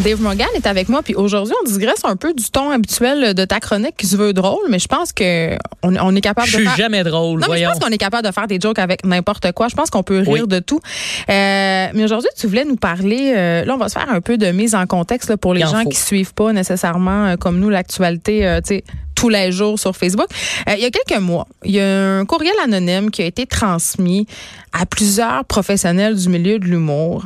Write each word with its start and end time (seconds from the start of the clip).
Dave 0.00 0.20
Morgan 0.22 0.46
est 0.54 0.66
avec 0.66 0.88
moi, 0.88 1.02
puis 1.02 1.14
aujourd'hui, 1.16 1.54
on 1.60 1.68
digresse 1.68 2.04
un 2.04 2.14
peu 2.14 2.32
du 2.32 2.50
ton 2.50 2.70
habituel 2.70 3.34
de 3.34 3.44
ta 3.44 3.58
chronique 3.58 3.96
qui 3.96 4.06
se 4.06 4.16
veut 4.16 4.32
drôle, 4.32 4.62
mais 4.68 4.78
je 4.78 4.86
pense 4.86 5.12
que 5.12 5.56
on, 5.82 6.14
est 6.14 6.20
capable 6.20 6.46
de 6.46 6.52
faire... 6.52 6.60
Je 6.60 6.68
suis 6.68 6.76
jamais 6.76 7.02
drôle, 7.02 7.40
non, 7.40 7.46
voyons. 7.46 7.68
Mais 7.68 7.74
je 7.74 7.78
pense 7.78 7.88
qu'on 7.88 7.92
est 7.92 7.98
capable 7.98 8.26
de 8.26 8.32
faire 8.32 8.46
des 8.46 8.60
jokes 8.60 8.78
avec 8.78 9.04
n'importe 9.04 9.50
quoi. 9.52 9.66
Je 9.66 9.74
pense 9.74 9.90
qu'on 9.90 10.04
peut 10.04 10.22
rire 10.24 10.46
de 10.46 10.60
tout. 10.60 10.80
Euh, 11.28 11.88
mais 11.92 12.04
aujourd'hui, 12.04 12.30
tu 12.38 12.46
voulais 12.46 12.64
nous 12.64 12.76
parler... 12.76 13.32
Euh, 13.36 13.64
là, 13.64 13.74
on 13.74 13.78
va 13.78 13.88
se 13.88 13.98
faire 13.98 14.08
un 14.08 14.20
peu 14.20 14.38
de 14.38 14.46
mise 14.52 14.76
en 14.76 14.86
contexte 14.86 15.30
là, 15.30 15.36
pour 15.36 15.52
les 15.52 15.62
gens 15.62 15.84
qui 15.84 15.98
suivent 15.98 16.34
pas 16.34 16.52
nécessairement, 16.52 17.26
euh, 17.26 17.36
comme 17.36 17.58
nous, 17.58 17.68
l'actualité, 17.68 18.60
tu 18.64 18.76
sais 18.76 18.84
tous 19.18 19.28
les 19.28 19.50
jours 19.50 19.78
sur 19.80 19.96
Facebook. 19.96 20.28
Euh, 20.68 20.74
il 20.76 20.82
y 20.82 20.84
a 20.84 20.90
quelques 20.90 21.20
mois, 21.20 21.48
il 21.64 21.72
y 21.72 21.80
a 21.80 22.18
un 22.18 22.24
courriel 22.24 22.54
anonyme 22.62 23.10
qui 23.10 23.22
a 23.22 23.24
été 23.24 23.46
transmis 23.46 24.28
à 24.72 24.86
plusieurs 24.86 25.44
professionnels 25.44 26.14
du 26.14 26.28
milieu 26.28 26.60
de 26.60 26.64
l'humour. 26.64 27.24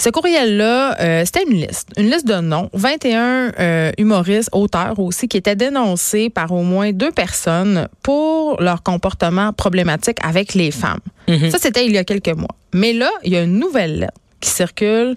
Ce 0.00 0.08
courriel-là, 0.08 0.98
euh, 0.98 1.24
c'était 1.26 1.42
une 1.42 1.60
liste, 1.60 1.90
une 1.98 2.10
liste 2.10 2.26
de 2.26 2.40
noms, 2.40 2.70
21 2.72 3.52
euh, 3.58 3.92
humoristes, 3.98 4.48
auteurs 4.52 4.98
aussi, 4.98 5.28
qui 5.28 5.36
étaient 5.36 5.56
dénoncés 5.56 6.30
par 6.30 6.52
au 6.52 6.62
moins 6.62 6.92
deux 6.92 7.10
personnes 7.10 7.86
pour 8.02 8.58
leur 8.62 8.82
comportement 8.82 9.52
problématique 9.52 10.16
avec 10.22 10.54
les 10.54 10.70
femmes. 10.70 11.00
Ça, 11.28 11.58
c'était 11.60 11.84
il 11.84 11.92
y 11.92 11.98
a 11.98 12.04
quelques 12.04 12.34
mois. 12.34 12.56
Mais 12.72 12.94
là, 12.94 13.10
il 13.24 13.32
y 13.32 13.36
a 13.36 13.42
une 13.42 13.58
nouvelle 13.58 14.00
lettre 14.00 14.14
qui 14.40 14.48
circule 14.48 15.16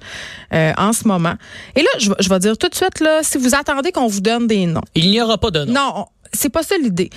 euh, 0.54 0.74
en 0.78 0.92
ce 0.92 1.08
moment. 1.08 1.36
Et 1.76 1.82
là, 1.82 1.90
je, 1.98 2.12
je 2.20 2.30
vais 2.30 2.40
dire 2.40 2.58
tout 2.58 2.68
de 2.68 2.76
suite, 2.76 3.00
là, 3.00 3.22
si 3.24 3.38
vous 3.38 3.56
attendez 3.56 3.94
qu'on 3.94 4.08
vous 4.08 4.20
donne 4.20 4.48
des 4.48 4.66
noms. 4.66 4.82
Il 4.96 5.10
n'y 5.10 5.22
aura 5.22 5.38
pas 5.38 5.50
de 5.50 5.64
noms. 5.64 5.74
Non, 5.74 6.06
c'est 6.34 6.50
pas 6.50 6.62
ça 6.62 6.76
l'idée. 6.78 7.10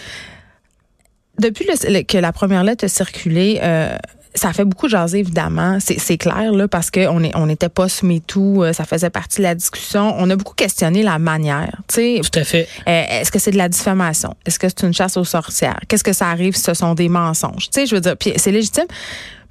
Depuis 1.40 1.66
le, 1.66 2.02
que 2.04 2.16
la 2.16 2.32
première 2.32 2.62
lettre 2.62 2.84
a 2.84 2.88
circulé, 2.88 3.58
euh, 3.60 3.96
ça 4.36 4.52
fait 4.52 4.64
beaucoup 4.64 4.88
jaser, 4.88 5.18
évidemment. 5.18 5.78
C'est 5.80 6.18
clair, 6.18 6.52
là, 6.52 6.68
parce 6.68 6.90
qu'on 6.90 7.22
est, 7.24 7.34
on 7.34 7.46
n'était 7.46 7.68
pas 7.68 7.88
soumis 7.88 8.20
tout. 8.20 8.62
Euh, 8.62 8.72
ça 8.72 8.84
faisait 8.84 9.10
partie 9.10 9.38
de 9.38 9.42
la 9.42 9.54
discussion. 9.54 10.14
On 10.18 10.28
a 10.30 10.36
beaucoup 10.36 10.54
questionné 10.54 11.02
la 11.02 11.18
manière. 11.18 11.80
sais. 11.88 12.20
Tout 12.22 12.38
à 12.38 12.44
fait. 12.44 12.68
Euh, 12.88 13.04
Est-ce 13.08 13.30
que 13.32 13.38
c'est 13.38 13.50
de 13.50 13.56
la 13.56 13.68
diffamation? 13.68 14.34
Est-ce 14.44 14.58
que 14.58 14.68
c'est 14.68 14.82
une 14.82 14.94
chasse 14.94 15.16
aux 15.16 15.24
sorcières? 15.24 15.80
Qu'est-ce 15.88 16.04
que 16.04 16.12
ça 16.12 16.28
arrive 16.28 16.54
si 16.54 16.62
ce 16.62 16.74
sont 16.74 16.94
des 16.94 17.08
mensonges? 17.08 17.70
Tu 17.70 17.80
sais, 17.80 17.86
je 17.86 17.94
veux 17.94 18.00
dire, 18.00 18.16
puis 18.16 18.32
c'est 18.36 18.52
légitime. 18.52 18.86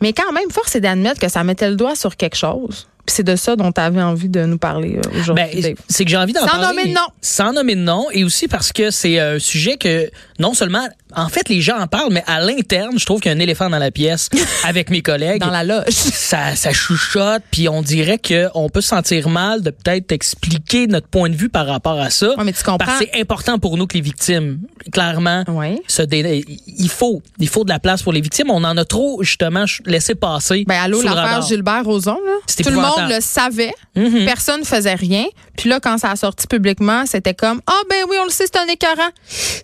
Mais 0.02 0.14
quand 0.14 0.32
même, 0.32 0.50
force 0.52 0.76
est 0.76 0.82
d'admettre 0.82 1.20
que 1.20 1.30
ça 1.30 1.44
mettait 1.44 1.70
le 1.70 1.76
doigt 1.76 1.96
sur 1.96 2.16
quelque 2.16 2.36
chose. 2.38 2.88
Puis 3.06 3.16
c'est 3.16 3.24
de 3.24 3.36
ça 3.36 3.56
dont 3.56 3.72
tu 3.72 3.82
avais 3.82 4.02
envie 4.02 4.30
de 4.30 4.46
nous 4.46 4.58
parler 4.58 4.98
euh, 4.98 5.20
aujourd'hui. 5.20 5.62
Ben, 5.62 5.76
c'est 5.88 6.06
que 6.06 6.12
j'ai 6.12 6.18
envie 6.18 6.34
d'en 6.34 6.46
parler. 6.46 6.64
Sans 6.64 6.70
nommer 6.70 6.88
de 6.88 6.94
nom. 6.94 7.08
Sans 7.22 7.54
nommer 7.54 7.76
de 7.76 7.82
nom. 7.82 8.08
Et 8.12 8.24
aussi 8.24 8.48
parce 8.48 8.72
que 8.72 8.92
c'est 8.92 9.20
un 9.20 9.40
sujet 9.40 9.78
que 9.78 10.10
non 10.40 10.54
seulement 10.54 10.88
en 11.16 11.30
fait, 11.30 11.50
les 11.50 11.62
gens 11.62 11.78
en 11.78 11.88
parlent, 11.88 12.12
mais 12.12 12.24
à 12.28 12.42
l'interne, 12.42 12.98
je 13.00 13.06
trouve 13.06 13.22
qu'il 13.22 13.32
y 13.32 13.34
a 13.34 13.38
un 13.38 13.40
éléphant 13.40 13.70
dans 13.70 13.78
la 13.78 13.92
pièce 13.92 14.30
avec 14.66 14.90
mes 14.90 15.02
collègues. 15.02 15.40
Dans 15.40 15.50
la 15.50 15.64
loge. 15.64 15.86
Ça, 15.90 16.56
ça 16.56 16.72
chuchote, 16.72 17.44
puis 17.52 17.70
on 17.70 17.82
dirait 17.82 18.20
qu'on 18.20 18.68
peut 18.70 18.82
se 18.82 18.88
sentir 18.88 19.30
mal 19.30 19.62
de 19.62 19.70
peut-être 19.70 20.12
expliquer 20.12 20.88
notre 20.88 21.08
point 21.08 21.30
de 21.30 21.36
vue 21.36 21.50
par 21.50 21.68
rapport 21.68 22.00
à 22.00 22.10
ça. 22.10 22.30
Ouais, 22.36 22.44
mais 22.44 22.52
tu 22.52 22.64
comprends. 22.64 22.78
Parce 22.78 23.00
que 23.00 23.06
c'est 23.06 23.22
important 23.22 23.60
pour 23.60 23.78
nous 23.78 23.86
que 23.86 23.94
les 23.94 24.02
victimes, 24.02 24.60
clairement, 24.92 25.44
ouais. 25.48 25.80
se 25.88 26.02
dé... 26.02 26.44
il 26.68 26.90
faut, 26.90 27.22
il 27.40 27.48
faut 27.48 27.64
de 27.64 27.70
la 27.70 27.80
place 27.80 28.02
pour 28.02 28.12
les 28.12 28.22
victimes. 28.22 28.50
On 28.50 28.64
en 28.64 28.76
a 28.76 28.86
trop 28.86 29.22
justement 29.22 29.66
laissé 29.86 30.16
passer. 30.16 30.64
Ben 30.68 30.82
allô, 30.82 31.02
l'affaire 31.04 31.44
Gilbert 31.44 31.86
Rozon, 31.86 32.18
là. 32.26 32.64
Tout 32.64 32.70
le 32.70 32.76
monde 32.76 32.95
le 33.02 33.22
savait. 33.22 33.74
Mm 33.96 34.04
-hmm. 34.04 34.26
Personne 34.26 34.64
faisait 34.64 34.96
rien. 34.96 35.26
Puis 35.58 35.70
là, 35.70 35.80
quand 35.80 35.98
ça 35.98 36.12
a 36.12 36.16
sorti 36.16 36.48
publiquement, 36.48 37.06
c'était 37.06 37.34
comme 37.34 37.62
ah 37.68 37.82
ben 37.90 38.04
oui, 38.10 38.18
on 38.22 38.26
le 38.26 38.32
sait, 38.32 38.46
c'est 38.46 38.58
un 38.58 38.68
écœurant. 38.68 39.12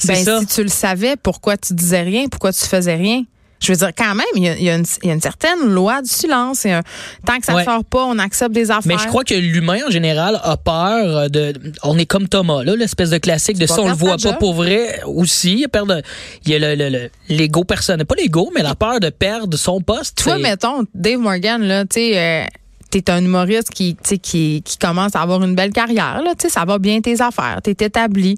Ben 0.05 0.23
ça. 0.23 0.39
si 0.39 0.45
tu 0.47 0.63
le 0.63 0.69
savais, 0.69 1.15
pourquoi 1.15 1.57
tu 1.57 1.73
disais 1.73 2.01
rien, 2.01 2.27
pourquoi 2.27 2.53
tu 2.53 2.65
faisais 2.65 2.95
rien? 2.95 3.23
Je 3.61 3.71
veux 3.71 3.77
dire, 3.77 3.91
quand 3.95 4.15
même, 4.15 4.25
il 4.35 4.43
y 4.43 4.49
a, 4.49 4.55
il 4.57 4.63
y 4.63 4.69
a, 4.71 4.75
une, 4.75 4.85
il 5.03 5.07
y 5.07 5.11
a 5.11 5.13
une, 5.13 5.21
certaine 5.21 5.59
loi 5.67 6.01
du 6.01 6.09
silence. 6.09 6.65
Un, 6.65 6.81
tant 7.27 7.37
que 7.37 7.45
ça 7.45 7.51
ne 7.51 7.57
ouais. 7.57 7.63
sort 7.63 7.85
pas, 7.85 8.05
on 8.05 8.17
accepte 8.17 8.53
des 8.53 8.71
affaires. 8.71 8.81
Mais 8.85 8.97
je 8.97 9.07
crois 9.07 9.23
que 9.23 9.35
l'humain, 9.35 9.77
en 9.87 9.91
général, 9.91 10.39
a 10.43 10.57
peur 10.57 11.29
de... 11.29 11.53
On 11.83 11.97
est 11.99 12.07
comme 12.07 12.27
Thomas, 12.27 12.63
là, 12.63 12.75
l'espèce 12.75 13.11
de 13.11 13.19
classique 13.19 13.59
de 13.59 13.67
si 13.67 13.79
on 13.79 13.87
le 13.87 13.93
voit 13.93 14.17
pas 14.17 14.33
pour 14.33 14.55
vrai 14.55 15.01
aussi. 15.05 15.53
Il 15.53 15.59
y 15.59 15.65
a, 15.65 15.67
perdre, 15.67 16.01
il 16.45 16.51
y 16.51 16.55
a 16.55 16.75
le, 16.75 17.09
l'ego 17.29 17.59
le, 17.59 17.65
personnel. 17.65 18.07
Pas 18.07 18.15
l'ego, 18.15 18.49
mais 18.55 18.63
la 18.63 18.73
peur 18.73 18.99
de 18.99 19.11
perdre 19.11 19.55
son 19.55 19.79
poste. 19.79 20.17
Toi, 20.23 20.39
mettons, 20.39 20.83
Dave 20.95 21.19
Morgan, 21.19 21.61
là, 21.61 21.83
tu 21.83 21.99
sais... 21.99 22.17
Euh, 22.17 22.45
t'es 22.91 23.09
un 23.09 23.23
humoriste 23.23 23.69
qui, 23.69 23.95
qui, 24.21 24.61
qui 24.61 24.77
commence 24.77 25.15
à 25.15 25.21
avoir 25.21 25.43
une 25.43 25.55
belle 25.55 25.71
carrière. 25.71 26.21
Là, 26.23 26.33
ça 26.37 26.65
va 26.65 26.77
bien 26.77 27.01
tes 27.01 27.21
affaires, 27.21 27.59
t'es 27.63 27.85
établi. 27.85 28.37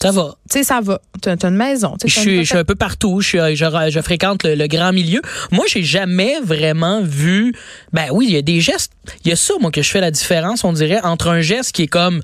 Ça 0.00 0.12
va. 0.12 0.36
Tu 0.48 0.58
sais, 0.58 0.64
ça 0.64 0.80
va. 0.80 1.00
Tu 1.20 1.28
as, 1.28 1.44
une 1.44 1.56
maison. 1.56 1.96
Je 2.04 2.20
suis, 2.20 2.38
je 2.38 2.44
suis 2.44 2.56
un 2.56 2.64
peu 2.64 2.76
partout. 2.76 3.20
Je, 3.20 3.28
suis, 3.28 3.38
je, 3.56 3.90
je 3.90 4.00
fréquente 4.00 4.44
le, 4.44 4.54
le, 4.54 4.66
grand 4.68 4.92
milieu. 4.92 5.20
Moi, 5.50 5.64
j'ai 5.66 5.82
jamais 5.82 6.38
vraiment 6.40 7.02
vu. 7.02 7.52
Ben 7.92 8.06
oui, 8.12 8.26
il 8.28 8.34
y 8.34 8.36
a 8.36 8.42
des 8.42 8.60
gestes. 8.60 8.92
Il 9.24 9.30
y 9.30 9.32
a 9.32 9.36
ça, 9.36 9.54
moi, 9.60 9.72
que 9.72 9.82
je 9.82 9.90
fais 9.90 10.00
la 10.00 10.12
différence, 10.12 10.62
on 10.62 10.72
dirait, 10.72 11.00
entre 11.02 11.28
un 11.28 11.40
geste 11.40 11.72
qui 11.72 11.82
est 11.82 11.88
comme 11.88 12.22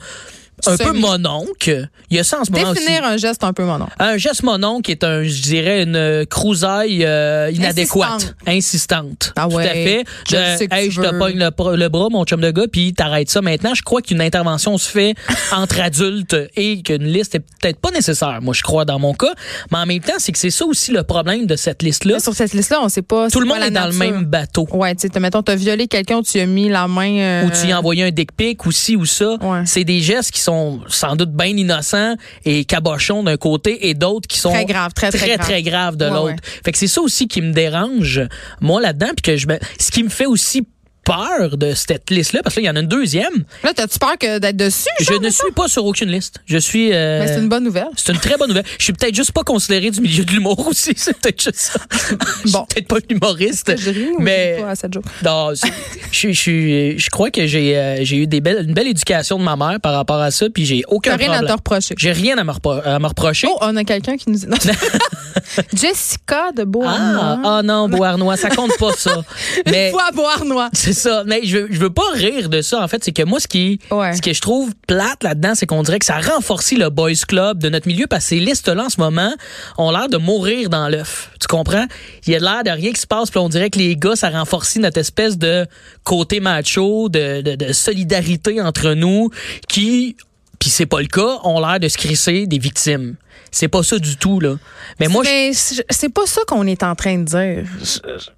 un 0.66 0.76
peu 0.76 0.92
mononcle. 0.92 1.88
Il 2.10 2.16
y 2.16 2.20
a 2.20 2.24
ça 2.24 2.40
en 2.40 2.44
ce 2.44 2.50
moment 2.50 2.72
Définir 2.72 3.02
aussi. 3.02 3.12
un 3.12 3.16
geste 3.16 3.44
un 3.44 3.52
peu 3.52 3.64
mononcle. 3.64 3.92
Un 3.98 4.16
geste 4.16 4.42
mononcle 4.42 4.90
est 4.90 5.04
un, 5.04 5.22
je 5.22 5.42
dirais, 5.42 5.82
une 5.82 6.26
crousaille 6.26 7.04
euh, 7.04 7.50
inadéquate, 7.52 8.34
insistante. 8.46 9.32
Ah 9.36 9.48
ouais. 9.48 9.64
Tout 9.64 9.70
à 9.70 9.72
fait. 9.72 10.04
Je, 10.28 10.36
de, 10.66 10.74
hey, 10.74 10.90
je 10.90 11.00
te 11.00 11.18
pogne 11.18 11.38
le, 11.38 11.76
le, 11.76 11.88
bras, 11.88 12.08
mon 12.10 12.24
chum 12.24 12.40
de 12.40 12.50
gars, 12.50 12.66
puis 12.70 12.94
t'arrêtes 12.94 13.30
ça. 13.30 13.42
Maintenant, 13.42 13.74
je 13.74 13.82
crois 13.82 14.02
qu'une 14.02 14.20
intervention 14.20 14.78
se 14.78 14.88
fait 14.88 15.14
entre 15.52 15.80
adultes 15.80 16.36
et 16.56 16.82
qu'une 16.82 17.04
liste 17.04 17.34
est 17.34 17.40
peut-être 17.40 17.80
pas 17.80 17.90
nécessaire. 17.90 18.40
Moi, 18.42 18.54
je 18.54 18.62
crois 18.62 18.84
dans 18.84 18.98
mon 18.98 19.14
cas. 19.14 19.32
Mais 19.70 19.78
en 19.78 19.86
même 19.86 20.00
temps, 20.00 20.14
c'est 20.18 20.32
que 20.32 20.38
c'est 20.38 20.50
ça 20.50 20.64
aussi 20.64 20.92
le 20.92 21.02
problème 21.02 21.46
de 21.46 21.56
cette 21.56 21.82
liste-là. 21.82 22.20
Sur 22.20 22.34
cette 22.34 22.52
liste-là, 22.52 22.80
on 22.82 22.88
sait 22.88 23.02
pas. 23.02 23.28
Tout 23.28 23.40
le 23.40 23.46
monde 23.46 23.62
est 23.62 23.70
dans 23.70 23.86
le 23.86 23.94
même 23.94 24.24
bateau. 24.24 24.66
Ouais, 24.72 24.94
tu 24.94 25.08
sais, 25.12 25.20
mettons, 25.20 25.42
t'as 25.42 25.56
violé 25.56 25.88
quelqu'un, 25.88 26.22
tu 26.22 26.38
as 26.40 26.46
mis 26.46 26.68
la 26.68 26.88
main. 26.88 27.18
Euh... 27.18 27.46
Ou 27.46 27.50
tu 27.50 27.68
y 27.68 27.72
as 27.72 27.78
envoyé 27.78 28.04
un 28.04 28.10
dick 28.10 28.32
pic 28.36 28.64
ou 28.66 28.72
ci 28.72 28.96
ou 28.96 29.04
ça. 29.04 29.36
Ouais. 29.40 29.62
C'est 29.66 29.84
des 29.84 30.00
gestes 30.00 30.30
qui 30.30 30.40
sont 30.44 30.80
sans 30.88 31.16
doute 31.16 31.32
bien 31.32 31.46
innocents 31.46 32.14
et 32.44 32.64
cabochons 32.64 33.22
d'un 33.22 33.36
côté 33.36 33.88
et 33.88 33.94
d'autres 33.94 34.28
qui 34.28 34.38
sont 34.38 34.50
très 34.50 34.64
graves, 34.64 34.92
très 34.92 35.10
très, 35.10 35.18
très, 35.18 35.36
grave. 35.36 35.46
très 35.46 35.62
graves 35.62 35.96
de 35.96 36.04
ouais, 36.04 36.10
l'autre. 36.10 36.26
Ouais. 36.26 36.60
Fait 36.64 36.72
que 36.72 36.78
c'est 36.78 36.86
ça 36.86 37.00
aussi 37.00 37.28
qui 37.28 37.42
me 37.42 37.52
dérange 37.52 38.20
moi 38.60 38.80
là-dedans 38.80 39.10
puis 39.16 39.22
que 39.22 39.36
je 39.36 39.46
me... 39.46 39.58
ce 39.78 39.90
qui 39.90 40.02
me 40.02 40.08
fait 40.08 40.26
aussi 40.26 40.66
peur 41.04 41.56
de 41.56 41.74
cette 41.74 42.10
liste-là, 42.10 42.42
parce 42.42 42.54
qu'il 42.54 42.64
y 42.64 42.70
en 42.70 42.76
a 42.76 42.80
une 42.80 42.88
deuxième. 42.88 43.44
Là, 43.62 43.72
t'as-tu 43.74 43.98
peur 43.98 44.16
que 44.18 44.38
d'être 44.38 44.56
dessus? 44.56 44.88
Je 45.00 45.14
ne 45.14 45.30
suis 45.30 45.52
pas 45.54 45.68
sur 45.68 45.84
aucune 45.84 46.10
liste. 46.10 46.40
Je 46.46 46.58
suis. 46.58 46.92
Euh, 46.92 47.20
Mais 47.20 47.28
c'est 47.28 47.40
une 47.40 47.48
bonne 47.48 47.64
nouvelle. 47.64 47.88
C'est 47.96 48.12
une 48.12 48.18
très 48.20 48.36
bonne 48.36 48.48
nouvelle. 48.48 48.64
Je 48.78 48.84
suis 48.84 48.92
peut-être 48.92 49.14
juste 49.14 49.32
pas 49.32 49.42
considéré 49.42 49.90
du 49.90 50.00
milieu 50.00 50.24
de 50.24 50.30
l'humour 50.32 50.66
aussi. 50.68 50.92
C'est 50.96 51.16
peut-être 51.18 51.42
juste 51.42 51.56
ça. 51.56 51.80
je 51.90 52.48
suis 52.48 52.58
peut-être 52.68 52.88
pas 52.88 52.96
un 52.96 53.14
humoriste. 53.14 53.74
Je 53.76 53.90
ris, 53.90 54.08
mais 54.18 54.58
pas 54.60 54.70
à 54.70 54.74
cette 54.74 54.92
joke? 54.92 55.04
non, 55.24 55.52
je, 55.54 56.32
je, 56.32 56.94
je 56.96 57.10
crois 57.10 57.30
que 57.30 57.46
j'ai 57.46 57.76
euh, 57.76 58.04
j'ai 58.04 58.16
eu 58.16 58.26
des 58.26 58.40
belles, 58.40 58.64
une 58.66 58.74
belle 58.74 58.88
éducation 58.88 59.38
de 59.38 59.44
ma 59.44 59.56
mère 59.56 59.80
par 59.80 59.94
rapport 59.94 60.20
à 60.20 60.30
ça, 60.30 60.46
puis 60.50 60.64
j'ai 60.64 60.82
aucun 60.88 61.16
rien 61.16 61.28
problème. 61.28 61.44
à 61.44 61.48
te 61.48 61.52
reprocher. 61.56 61.94
J'ai 61.98 62.12
rien 62.12 62.38
à 62.38 62.44
me, 62.44 62.50
repro 62.52 62.72
à 62.72 62.98
me 62.98 63.06
reprocher. 63.06 63.46
Oh, 63.50 63.58
on 63.60 63.76
a 63.76 63.84
quelqu'un 63.84 64.16
qui 64.16 64.30
nous 64.30 64.38
dit. 64.38 64.46
Jessica 65.74 66.52
de 66.56 66.64
Beauharnois. 66.64 67.38
Ah, 67.44 67.58
ah 67.58 67.62
non, 67.62 67.88
Beauharnois, 67.88 68.36
ça 68.36 68.50
compte 68.50 68.76
pas 68.78 68.92
ça. 68.92 69.22
mais, 69.66 69.86
Une 69.88 69.92
fois 69.92 70.10
Beauharnois. 70.14 70.70
C'est 70.72 70.92
ça. 70.94 71.24
Mais 71.26 71.40
je, 71.44 71.66
je 71.70 71.78
veux 71.78 71.90
pas 71.90 72.10
rire 72.14 72.48
de 72.48 72.62
ça. 72.62 72.82
En 72.82 72.88
fait, 72.88 73.04
c'est 73.04 73.12
que 73.12 73.22
moi, 73.22 73.40
ce 73.40 73.48
qui, 73.48 73.78
ouais. 73.90 74.14
ce 74.14 74.22
que 74.22 74.32
je 74.32 74.40
trouve 74.40 74.72
plate 74.86 75.22
là-dedans, 75.22 75.54
c'est 75.54 75.66
qu'on 75.66 75.82
dirait 75.82 75.98
que 75.98 76.06
ça 76.06 76.20
renforce 76.20 76.72
le 76.72 76.88
boys 76.88 77.12
club 77.28 77.58
de 77.58 77.68
notre 77.68 77.86
milieu 77.86 78.06
parce 78.06 78.24
que 78.24 78.28
ces 78.30 78.40
listes-là, 78.40 78.84
en 78.84 78.88
ce 78.88 79.00
moment, 79.00 79.32
ont 79.76 79.90
l'air 79.90 80.08
de 80.08 80.16
mourir 80.16 80.70
dans 80.70 80.88
l'œuf. 80.88 81.30
Tu 81.40 81.46
comprends? 81.46 81.86
Il 82.26 82.32
y 82.32 82.36
a 82.36 82.38
l'air 82.38 82.64
de 82.64 82.70
rien 82.70 82.92
qui 82.92 83.00
se 83.00 83.06
passe, 83.06 83.30
puis 83.30 83.38
on 83.38 83.48
dirait 83.48 83.70
que 83.70 83.78
les 83.78 83.96
gars, 83.96 84.16
ça 84.16 84.30
renforce 84.30 84.76
notre 84.76 84.98
espèce 84.98 85.36
de 85.36 85.66
côté 86.04 86.40
macho, 86.40 87.08
de, 87.08 87.42
de, 87.42 87.54
de 87.54 87.72
solidarité 87.72 88.60
entre 88.60 88.94
nous, 88.94 89.30
qui 89.68 90.16
puis 90.58 90.70
c'est 90.70 90.86
pas 90.86 91.00
le 91.00 91.08
cas, 91.08 91.40
ont 91.44 91.60
l'air 91.60 91.78
de 91.78 91.88
se 91.88 91.98
crisser 91.98 92.46
des 92.46 92.58
victimes. 92.58 93.16
C'est 93.50 93.68
pas 93.68 93.82
ça 93.82 93.98
du 93.98 94.16
tout 94.16 94.40
là. 94.40 94.56
Mais 94.98 95.08
moi 95.08 95.22
Mais 95.24 95.52
c'est 95.52 96.08
pas 96.08 96.26
ça 96.26 96.40
qu'on 96.46 96.66
est 96.66 96.82
en 96.82 96.94
train 96.94 97.18
de 97.18 97.24
dire. 97.24 97.66
Je, 97.82 98.30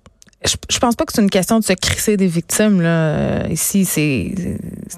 je, 0.47 0.57
je 0.71 0.79
pense 0.79 0.97
pas 0.97 1.05
que 1.05 1.13
c'est 1.13 1.23
une 1.23 1.31
question 1.31 1.59
de 1.59 1.65
se 1.65 1.73
crisser 1.73 2.17
des 2.17 2.27
victimes 2.27 2.81
là. 2.81 3.47
Ici, 3.49 3.85
c'est 3.85 4.33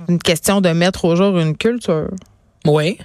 une 0.08 0.18
question 0.18 0.60
de 0.60 0.70
mettre 0.70 1.04
au 1.04 1.16
jour 1.16 1.38
une 1.38 1.56
culture. 1.56 2.08
Oui. 2.66 2.98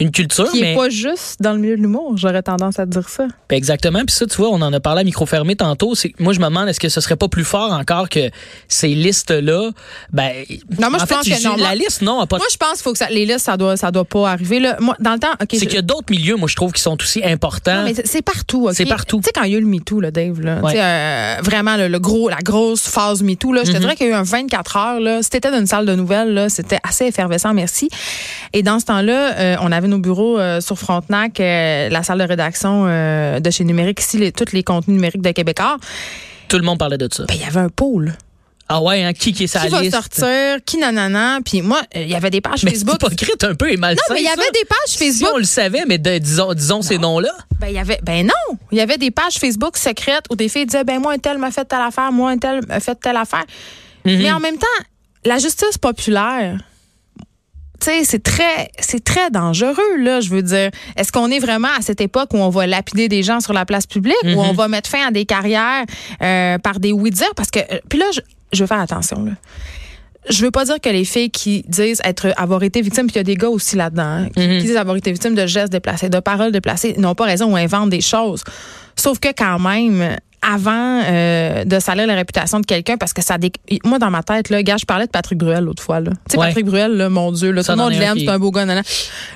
Une 0.00 0.10
culture. 0.10 0.50
Qui 0.50 0.60
mais... 0.60 0.72
est 0.72 0.76
pas 0.76 0.88
juste 0.88 1.36
dans 1.40 1.52
le 1.52 1.58
milieu 1.58 1.76
de 1.76 1.82
l'humour, 1.82 2.16
j'aurais 2.16 2.42
tendance 2.42 2.78
à 2.78 2.86
dire 2.86 3.08
ça. 3.08 3.26
Ben, 3.48 3.56
exactement. 3.56 4.00
Puis 4.06 4.14
ça, 4.16 4.26
tu 4.26 4.36
vois, 4.36 4.48
on 4.48 4.60
en 4.62 4.72
a 4.72 4.80
parlé 4.80 5.02
à 5.02 5.04
micro 5.04 5.26
fermé 5.26 5.54
tantôt. 5.54 5.94
Moi, 6.18 6.32
je 6.32 6.40
me 6.40 6.46
demande, 6.46 6.68
est-ce 6.68 6.80
que 6.80 6.88
ce 6.88 7.00
serait 7.00 7.16
pas 7.16 7.28
plus 7.28 7.44
fort 7.44 7.72
encore 7.72 8.08
que 8.08 8.30
ces 8.68 8.88
listes-là? 8.88 9.70
Ben, 10.12 10.32
non, 10.80 10.90
moi, 10.90 10.98
je 11.00 11.06
fait, 11.06 11.14
pense 11.14 11.28
que 11.28 11.44
non. 11.44 11.56
La 11.56 11.74
liste, 11.74 12.02
non, 12.02 12.26
pas 12.26 12.38
Moi, 12.38 12.46
je 12.50 12.56
pense 12.56 12.82
faut 12.82 12.92
que 12.92 12.98
ça, 12.98 13.08
les 13.10 13.26
listes, 13.26 13.40
ça 13.40 13.56
doit, 13.56 13.76
ça 13.76 13.90
doit 13.90 14.04
pas 14.04 14.30
arriver, 14.30 14.60
là. 14.60 14.76
Moi, 14.80 14.96
dans 14.98 15.12
le 15.12 15.18
temps. 15.18 15.32
C'est 15.50 15.58
je... 15.58 15.64
qu'il 15.66 15.74
y 15.74 15.78
a 15.78 15.82
d'autres 15.82 16.10
milieux, 16.10 16.36
moi, 16.36 16.48
je 16.48 16.56
trouve, 16.56 16.72
qui 16.72 16.80
sont 16.80 16.96
aussi 17.00 17.22
importants. 17.24 17.84
Mais 17.84 17.94
c'est 18.04 18.22
partout, 18.22 18.66
OK? 18.68 18.74
C'est 18.74 18.86
partout. 18.86 19.18
Tu 19.18 19.24
sais, 19.24 19.32
quand 19.34 19.42
il 19.44 19.52
y 19.52 19.54
a 19.54 19.58
eu 19.58 19.62
le 19.62 19.66
MeToo, 19.68 20.00
là, 20.00 20.10
Dave, 20.10 20.40
là. 20.40 20.60
Ouais. 20.62 20.72
Euh, 20.76 21.36
vraiment, 21.42 21.76
le, 21.76 21.88
le, 21.88 21.98
gros, 21.98 22.28
la 22.28 22.38
grosse 22.42 22.88
phase 22.88 23.22
MeToo, 23.22 23.52
là. 23.52 23.62
Je 23.64 23.70
te 23.70 23.76
Mhm. 23.76 23.80
dirais 23.80 23.96
qu'il 23.96 24.06
y 24.06 24.10
a 24.10 24.12
eu 24.12 24.16
un 24.16 24.22
24 24.22 24.76
heures, 24.76 25.00
là. 25.00 25.22
Si 25.22 25.30
t'étais 25.30 25.50
dans 25.50 25.58
une 25.58 25.66
salle 25.66 25.86
de 25.86 25.94
nouvelles, 25.94 26.32
là, 26.34 26.48
c'était 26.48 26.78
assez 26.82 27.04
effervescent, 27.04 27.52
merci. 27.54 27.88
Et 28.52 28.62
dans 28.62 28.78
ce 28.80 28.86
temps-là, 28.86 29.34
euh, 29.38 29.56
on 29.60 29.70
avait 29.70 29.88
nos 29.92 29.98
bureaux 29.98 30.38
euh, 30.38 30.60
sur 30.60 30.78
Frontenac, 30.78 31.38
euh, 31.40 31.88
la 31.88 32.02
salle 32.02 32.18
de 32.18 32.24
rédaction 32.24 32.84
euh, 32.86 33.40
de 33.40 33.50
chez 33.50 33.64
Numérique, 33.64 34.00
ici, 34.00 34.18
les, 34.18 34.32
tous 34.32 34.52
les 34.52 34.62
contenus 34.62 34.94
numériques 34.96 35.22
de 35.22 35.30
Québécois. 35.30 35.76
Tout 36.48 36.56
le 36.58 36.64
monde 36.64 36.78
parlait 36.78 36.98
de 36.98 37.08
ça. 37.12 37.24
Ben, 37.26 37.34
il 37.34 37.40
y 37.40 37.44
avait 37.44 37.60
un 37.60 37.68
pôle. 37.68 38.14
Ah 38.68 38.80
ouais, 38.80 39.02
hein, 39.04 39.12
qui 39.12 39.32
qui 39.34 39.44
est 39.44 39.46
sa 39.48 39.60
qui 39.60 39.68
va 39.68 39.82
liste? 39.82 39.94
sortir, 39.94 40.58
qui 40.64 40.78
nanana? 40.78 41.40
Puis 41.44 41.60
moi, 41.60 41.82
il 41.94 42.08
y 42.08 42.14
avait 42.14 42.30
des 42.30 42.40
pages 42.40 42.64
mais 42.64 42.70
Facebook. 42.70 42.96
C'est 43.00 43.06
hypocrite 43.06 43.44
un 43.44 43.54
peu 43.54 43.70
et 43.70 43.76
malsain. 43.76 44.02
Non, 44.08 44.14
mais 44.14 44.22
il 44.22 44.24
y 44.24 44.28
avait 44.28 44.42
ça. 44.42 44.50
des 44.50 44.64
pages 44.64 44.96
Facebook. 44.96 45.28
Si 45.28 45.34
on 45.34 45.38
le 45.38 45.44
savait, 45.44 45.84
mais 45.86 45.98
de- 45.98 46.18
disons, 46.18 46.54
disons 46.54 46.80
ces 46.80 46.96
noms-là. 46.96 47.32
Ben, 47.60 47.66
il 47.68 47.74
y 47.74 47.78
avait, 47.78 48.00
ben 48.02 48.26
non, 48.26 48.56
il 48.70 48.78
y 48.78 48.80
avait 48.80 48.96
des 48.96 49.10
pages 49.10 49.34
Facebook 49.34 49.76
secrètes 49.76 50.24
où 50.30 50.36
des 50.36 50.48
filles 50.48 50.64
disaient, 50.66 50.84
ben 50.84 51.00
moi, 51.00 51.12
un 51.12 51.18
tel 51.18 51.36
m'a 51.38 51.50
fait 51.50 51.66
telle 51.66 51.80
affaire, 51.82 52.12
moi, 52.12 52.30
un 52.30 52.38
tel 52.38 52.60
m'a 52.66 52.80
fait 52.80 52.94
telle 52.94 53.16
affaire. 53.16 53.44
Mhm. 54.06 54.18
Mais 54.22 54.32
en 54.32 54.40
même 54.40 54.56
temps, 54.56 54.66
la 55.24 55.38
justice 55.38 55.76
populaire, 55.78 56.58
sais, 57.84 58.04
c'est 58.04 58.22
très, 58.22 58.70
c'est 58.78 59.02
très 59.02 59.30
dangereux, 59.30 59.96
là, 59.98 60.20
je 60.20 60.30
veux 60.30 60.42
dire. 60.42 60.70
Est-ce 60.96 61.12
qu'on 61.12 61.30
est 61.30 61.38
vraiment 61.38 61.68
à 61.78 61.82
cette 61.82 62.00
époque 62.00 62.30
où 62.34 62.38
on 62.38 62.48
va 62.48 62.66
lapider 62.66 63.08
des 63.08 63.22
gens 63.22 63.40
sur 63.40 63.52
la 63.52 63.64
place 63.64 63.86
publique, 63.86 64.16
où 64.24 64.40
on 64.40 64.52
va 64.52 64.68
mettre 64.68 64.88
fin 64.88 65.06
à 65.06 65.10
des 65.10 65.24
carrières 65.24 65.84
euh, 66.22 66.58
par 66.58 66.80
des 66.80 66.92
oui-dire? 66.92 67.34
Parce 67.36 67.50
que, 67.50 67.60
euh, 67.60 67.78
puis 67.88 67.98
là, 67.98 68.06
je, 68.14 68.20
je 68.52 68.62
veux 68.62 68.66
faire 68.66 68.80
attention, 68.80 69.24
là. 69.24 69.32
Je 70.28 70.44
veux 70.44 70.52
pas 70.52 70.64
dire 70.64 70.80
que 70.80 70.88
les 70.88 71.04
filles 71.04 71.30
qui 71.30 71.64
disent 71.66 72.00
être 72.04 72.32
avoir 72.36 72.62
été 72.62 72.80
victimes, 72.80 73.06
puis 73.06 73.14
il 73.14 73.18
y 73.18 73.20
a 73.20 73.24
des 73.24 73.34
gars 73.34 73.48
aussi 73.48 73.74
là-dedans, 73.74 74.02
hein, 74.02 74.28
qui, 74.28 74.40
qui 74.40 74.58
disent 74.66 74.76
avoir 74.76 74.96
été 74.96 75.10
victimes 75.10 75.34
de 75.34 75.46
gestes 75.46 75.72
déplacés, 75.72 76.10
de 76.10 76.20
paroles 76.20 76.52
déplacées, 76.52 76.94
n'ont 76.96 77.16
pas 77.16 77.24
raison 77.24 77.52
ou 77.52 77.56
inventent 77.56 77.90
des 77.90 78.00
choses. 78.00 78.44
Sauf 79.02 79.18
que 79.18 79.28
quand 79.36 79.58
même, 79.58 80.16
avant 80.44 81.02
euh, 81.04 81.64
de 81.64 81.78
salir 81.78 82.04
la 82.06 82.14
réputation 82.14 82.58
de 82.58 82.66
quelqu'un, 82.66 82.96
parce 82.96 83.12
que 83.12 83.22
ça, 83.22 83.38
dé... 83.38 83.52
moi 83.84 84.00
dans 84.00 84.10
ma 84.10 84.24
tête, 84.24 84.50
là, 84.50 84.60
gars, 84.64 84.76
je 84.76 84.84
parlais 84.84 85.06
de 85.06 85.10
Patrick 85.10 85.38
Bruel 85.38 85.62
l'autre 85.64 85.82
fois, 85.82 86.00
là. 86.00 86.10
Tu 86.10 86.32
sais, 86.32 86.38
Ouais. 86.38 86.48
Patrick 86.48 86.66
Bruel, 86.66 86.96
là, 86.96 87.08
mon 87.08 87.30
Dieu, 87.30 87.52
là, 87.52 87.62
tout 87.62 87.70
le 87.70 87.76
monde 87.76 87.92
l'aime, 87.92 88.18
c'est 88.18 88.28
un 88.28 88.40
beau 88.40 88.50
gars, 88.50 88.64
nanana. 88.64 88.82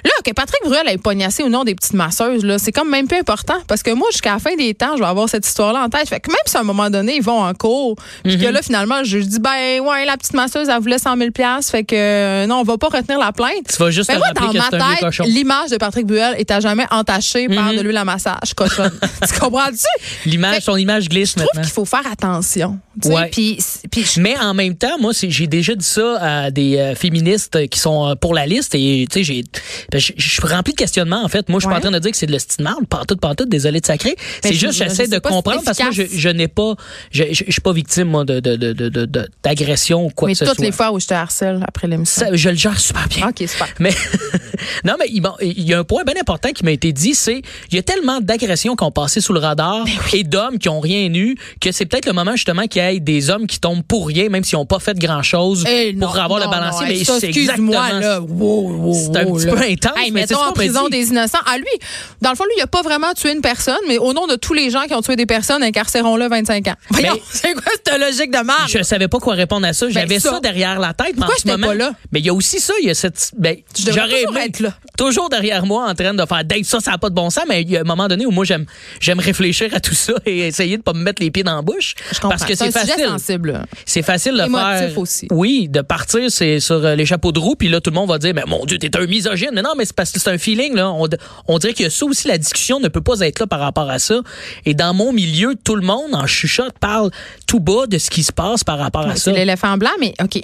Là, 0.04 0.10
que 0.24 0.32
Patrick 0.32 0.60
Bruel 0.64 0.88
ait 0.88 0.98
pognassé 0.98 1.44
ou 1.44 1.48
non 1.48 1.62
des 1.62 1.76
petites 1.76 1.92
masseuses, 1.94 2.44
là, 2.44 2.58
c'est 2.58 2.72
comme 2.72 2.90
même 2.90 3.06
peu 3.06 3.14
important, 3.16 3.54
parce 3.68 3.84
que 3.84 3.92
moi, 3.92 4.08
jusqu'à 4.10 4.32
la 4.32 4.38
fin 4.40 4.56
des 4.56 4.74
temps, 4.74 4.96
je 4.96 5.00
vais 5.02 5.08
avoir 5.08 5.28
cette 5.28 5.46
histoire-là 5.46 5.84
en 5.84 5.88
tête. 5.88 6.08
Fait 6.08 6.18
que 6.18 6.28
même 6.28 6.36
si 6.46 6.56
à 6.56 6.60
un 6.60 6.64
moment 6.64 6.90
donné, 6.90 7.16
ils 7.16 7.22
vont 7.22 7.40
en 7.44 7.54
cours, 7.54 7.94
puis 8.24 8.36
que 8.36 8.46
là, 8.46 8.60
finalement, 8.62 9.04
je 9.04 9.18
dis, 9.18 9.38
ben, 9.38 9.80
ouais, 9.80 10.04
la 10.06 10.16
petite 10.16 10.34
masseuse, 10.34 10.68
elle 10.68 10.80
voulait 10.80 10.98
100 10.98 11.16
000 11.16 11.30
fait 11.62 11.84
que 11.84 11.94
euh, 11.94 12.46
non, 12.46 12.56
on 12.56 12.62
va 12.64 12.78
pas 12.78 12.88
retenir 12.88 13.20
la 13.20 13.30
plainte. 13.30 13.68
Tu 13.68 13.76
vas 13.76 13.90
juste 13.92 14.10
Ben 14.10 14.18
moi, 14.18 14.32
dans 14.32 14.52
ma 14.52 14.70
tête, 14.70 15.18
l'image 15.26 15.70
de 15.70 15.76
Patrick 15.76 16.06
Bruel 16.06 16.34
est 16.36 16.50
à 16.50 16.58
jamais 16.58 16.86
entachée 16.90 17.46
par 17.48 17.66
Mhm. 17.70 17.76
de 17.76 17.82
l'huile 17.82 17.96
à 17.96 18.04
massage 18.04 18.54
cochonne. 18.56 18.98
tu 19.28 19.38
comprends-tu? 19.56 20.28
L'image, 20.28 20.62
son 20.62 20.76
image 20.76 21.08
glisse 21.08 21.30
Je 21.30 21.34
trouve 21.36 21.44
maintenant. 21.46 21.62
qu'il 21.62 21.72
faut 21.72 21.84
faire 21.84 22.06
attention. 22.10 22.78
tu 23.00 23.08
sais, 23.08 23.14
Ouais. 23.14 23.28
Puis, 23.30 23.58
puis 23.90 24.04
je- 24.04 24.20
Mais 24.20 24.36
en 24.38 24.54
même 24.54 24.76
temps, 24.76 24.98
moi, 25.00 25.12
c'est- 25.14 25.30
j'ai 25.30 25.46
déjà 25.46 25.74
dit 25.74 25.84
ça 25.84 26.18
à 26.20 26.50
des 26.50 26.76
euh, 26.78 26.94
féministes 26.94 27.68
qui 27.68 27.78
sont 27.78 28.08
euh, 28.08 28.14
pour 28.14 28.34
la 28.34 28.46
liste 28.46 28.74
et 28.74 29.06
tu 29.10 29.24
sais, 29.24 29.42
ben, 29.92 30.00
je 30.00 30.12
je 30.16 30.30
suis 30.30 30.46
rempli 30.46 30.72
de 30.72 30.78
questionnements 30.78 31.22
en 31.24 31.28
fait. 31.28 31.48
Moi, 31.48 31.58
je 31.60 31.64
suis 31.64 31.68
Ouais. 31.68 31.74
pas 31.74 31.78
en 31.78 31.82
train 31.82 31.90
de 31.90 31.98
dire 31.98 32.10
que 32.10 32.16
c'est 32.16 32.26
de 32.26 32.32
l'estime 32.32 32.64
mal, 32.64 32.74
pantoute, 32.88 33.20
pantoute, 33.20 33.48
désolé 33.48 33.80
de 33.80 33.86
sacré. 33.86 34.16
C'est 34.42 34.52
je- 34.52 34.58
juste, 34.58 34.72
je 34.78 34.84
j'essaie 34.84 35.08
de 35.08 35.18
comprendre 35.18 35.60
c'est 35.60 35.64
parce 35.64 35.78
que 35.78 35.92
je, 35.92 36.02
je 36.10 36.28
n'ai 36.30 36.48
pas, 36.48 36.74
je, 37.10 37.24
je, 37.32 37.44
je 37.46 37.52
suis 37.52 37.60
pas 37.60 37.72
victime 37.72 38.08
moi 38.08 38.24
de 38.24 38.40
de 38.40 38.56
de 38.56 38.72
de- 38.72 38.88
de- 38.88 39.28
d'agression 39.42 40.06
ou 40.06 40.10
quoi 40.10 40.28
mais 40.28 40.34
que 40.34 40.38
ce 40.40 40.44
toutes 40.44 40.56
soit. 40.56 40.64
les 40.64 40.72
fois 40.72 40.92
où 40.92 41.00
je 41.00 41.06
te 41.06 41.14
harcèle 41.14 41.62
après 41.66 41.86
l'émission. 41.88 42.26
Je 42.32 42.48
le 42.50 42.56
gère 42.56 42.78
super 42.80 43.06
bien. 43.08 43.28
OK, 43.28 43.46
super. 43.48 43.68
Mais 43.78 43.90
non, 44.84 44.94
mais 44.98 45.06
il 45.08 45.62
y 45.62 45.74
a 45.74 45.78
un 45.78 45.84
point 45.84 46.04
bien 46.04 46.14
important 46.20 46.50
qui 46.52 46.64
m'a 46.64 46.72
été 46.72 46.92
dit, 46.92 47.14
c'est 47.14 47.42
il 47.70 47.74
y 47.74 47.78
a 47.78 47.82
tellement 47.82 48.20
d'agressions 48.20 48.74
qui 48.76 48.84
ont 48.84 48.90
passé 48.90 49.20
sous 49.20 49.32
le 49.32 49.40
radar 49.46 49.84
Ben 49.84 49.92
et 50.12 50.24
d'hommes 50.24 50.58
qui 50.58 50.68
ont 50.68 50.80
rien 50.80 51.12
eu 51.14 51.36
que 51.60 51.72
c'est 51.72 51.86
peut-être 51.86 52.06
le 52.06 52.12
moment 52.12 52.32
justement 52.32 52.66
qu'il 52.66 52.82
y 52.82 52.84
ait 52.86 53.00
des 53.00 53.30
hommes 53.30 53.46
qui 53.46 53.60
tombent 53.60 53.82
pour 53.84 54.06
rien, 54.08 54.28
même 54.28 54.44
s'ils 54.44 54.58
n'ont 54.58 54.66
pas 54.66 54.78
fait 54.78 54.98
grand 54.98 55.22
chose 55.22 55.64
Hey, 55.66 55.94
pour 55.94 56.16
avoir 56.18 56.40
non, 56.40 56.46
le 56.46 56.50
balancier. 56.50 56.86
non, 56.86 56.92
mais 56.92 57.04
c'est 57.20 57.26
exactement. 57.28 57.72
là. 57.72 58.20
Wow, 58.20 58.70
wow, 58.70 58.94
C'est 58.94 59.16
un 59.20 59.24
wow, 59.24 59.36
petit 59.36 59.46
là. 59.46 59.52
peu 59.52 59.62
intense, 59.62 59.92
Hey, 59.98 60.10
mais 60.10 60.26
c'est 60.26 60.34
mettons 60.34 60.46
en 60.48 60.52
prison 60.52 60.88
des 60.88 61.08
innocents. 61.08 61.38
À 61.46 61.58
lui, 61.58 61.64
dans 62.20 62.30
le 62.30 62.36
fond, 62.36 62.44
lui, 62.44 62.54
il 62.58 62.62
a 62.62 62.66
pas 62.66 62.82
vraiment 62.82 63.12
tué 63.14 63.32
une 63.32 63.40
personne, 63.40 63.76
mais 63.88 63.98
au 63.98 64.12
nom 64.12 64.26
de 64.26 64.34
tous 64.36 64.52
les 64.54 64.70
gens 64.70 64.82
qui 64.82 64.94
ont 64.94 65.02
tué 65.02 65.16
des 65.16 65.26
personnes, 65.26 65.62
incarcérons-le 65.62 66.28
25 66.28 66.68
ans. 66.68 66.74
Voyons, 66.90 67.14
Mais- 67.14 67.20
c'est 67.30 67.52
quoi 67.54 67.62
cette 67.72 68.00
logique 68.00 68.30
de 68.30 68.42
marge? 68.44 68.72
Je 68.72 68.82
savais 68.82 69.08
pas 69.08 69.18
quoi 69.18 69.34
répondre 69.34 69.66
à 69.66 69.72
ça. 69.72 69.88
J'avais 69.88 70.06
Ben, 70.06 70.20
ça. 70.20 70.30
ça. 70.32 70.40
derrière 70.40 70.78
la 70.80 70.92
tête. 70.94 71.08
mais 71.14 71.14
Pourquoi 71.18 71.34
en 71.34 71.38
ce 71.38 71.48
moment, 71.48 71.66
pas 71.68 71.74
là? 71.74 71.92
Mais 72.12 72.20
il 72.20 72.26
y 72.26 72.30
a 72.30 72.34
aussi 72.34 72.58
ça. 72.60 72.72
Il 72.82 72.86
y 72.88 72.90
a 72.90 72.94
cette. 72.94 73.32
Ben, 73.38 73.56
j'aurais 73.78 73.92
toujours 74.22 74.36
aimé 74.36 74.40
être 74.46 74.60
là. 74.60 74.74
toujours 74.96 75.28
derrière 75.28 75.64
moi 75.66 75.88
en 75.88 75.94
train 75.94 76.14
de 76.14 76.24
faire 76.26 76.44
Dave, 76.44 76.62
ça, 76.64 76.80
ça 76.80 76.92
n'a 76.92 76.98
pas 76.98 77.08
de 77.10 77.14
bon 77.14 77.30
sens, 77.30 77.44
mais 77.48 77.62
il 77.62 77.70
y 77.70 77.76
a 77.76 77.80
un 77.80 77.84
moment 77.84 78.08
donné 78.08 78.26
où 78.26 78.30
moi, 78.30 78.44
j'aime, 78.44 78.66
j'aime 79.00 79.18
réfléchir 79.20 79.35
à 79.72 79.80
tout 79.80 79.94
ça 79.94 80.14
et 80.26 80.38
essayer 80.46 80.76
de 80.76 80.82
pas 80.82 80.92
me 80.92 81.00
mettre 81.02 81.22
les 81.22 81.30
pieds 81.30 81.42
dans 81.42 81.56
la 81.56 81.62
bouche. 81.62 81.94
Je 82.10 82.14
comprends. 82.14 82.30
Parce 82.30 82.44
que 82.44 82.54
c'est 82.54 82.70
facile. 82.70 83.08
C'est 83.84 84.02
facile 84.02 84.34
de 84.34 84.42
Émotif 84.44 84.78
faire. 84.78 84.98
aussi. 84.98 85.28
Oui, 85.30 85.68
de 85.68 85.80
partir 85.80 86.30
c'est 86.30 86.60
sur 86.60 86.84
euh, 86.84 86.94
les 86.94 87.06
chapeaux 87.06 87.32
de 87.32 87.38
roue, 87.38 87.54
puis 87.56 87.68
là, 87.68 87.80
tout 87.80 87.90
le 87.90 87.94
monde 87.94 88.08
va 88.08 88.18
dire, 88.18 88.32
mais 88.34 88.44
mon 88.46 88.64
Dieu, 88.64 88.78
t'es 88.78 88.94
un 88.96 89.06
misogyne. 89.06 89.50
Mais 89.52 89.62
non, 89.62 89.72
mais 89.76 89.84
c'est 89.84 89.94
parce 89.94 90.10
que 90.12 90.20
c'est 90.20 90.30
un 90.30 90.38
feeling, 90.38 90.74
là. 90.74 90.90
On, 90.90 91.08
on 91.48 91.58
dirait 91.58 91.74
que 91.74 91.88
ça 91.88 92.04
aussi, 92.06 92.28
la 92.28 92.38
discussion 92.38 92.80
ne 92.80 92.88
peut 92.88 93.00
pas 93.00 93.20
être 93.20 93.40
là 93.40 93.46
par 93.46 93.60
rapport 93.60 93.90
à 93.90 93.98
ça. 93.98 94.20
Et 94.64 94.74
dans 94.74 94.94
mon 94.94 95.12
milieu, 95.12 95.54
tout 95.62 95.76
le 95.76 95.82
monde, 95.82 96.14
en 96.14 96.26
chuchote, 96.26 96.78
parle 96.78 97.10
tout 97.46 97.60
bas 97.60 97.86
de 97.86 97.98
ce 97.98 98.10
qui 98.10 98.22
se 98.22 98.32
passe 98.32 98.64
par 98.64 98.78
rapport 98.78 99.06
à 99.06 99.16
ça. 99.16 99.30
C'est 99.30 99.32
l'éléphant 99.32 99.76
blanc, 99.76 99.90
mais 100.00 100.14
OK. 100.22 100.42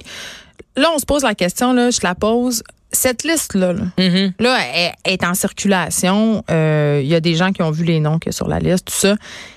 Là, 0.77 0.91
on 0.95 0.99
se 0.99 1.05
pose 1.05 1.23
la 1.23 1.35
question, 1.35 1.73
là, 1.73 1.91
je 1.91 1.99
te 1.99 2.07
la 2.07 2.15
pose. 2.15 2.63
Cette 2.93 3.25
liste-là, 3.25 3.73
là, 3.73 3.83
Mhm. 3.99 4.33
là, 4.39 4.59
elle 5.05 5.13
est 5.13 5.25
en 5.25 5.35
circulation. 5.35 6.45
Euh, 6.51 7.01
Il 7.03 7.09
y 7.09 7.15
a 7.15 7.21
des 7.21 7.35
gens 7.35 7.53
qui 7.53 7.63
ont 7.63 7.71
vu 7.71 7.85
les 7.85 8.01
noms 8.01 8.19
a 8.27 8.33
sur 8.33 8.49
la 8.49 8.59
liste, 8.59 8.87
tout 8.89 8.95
ça. 8.95 9.17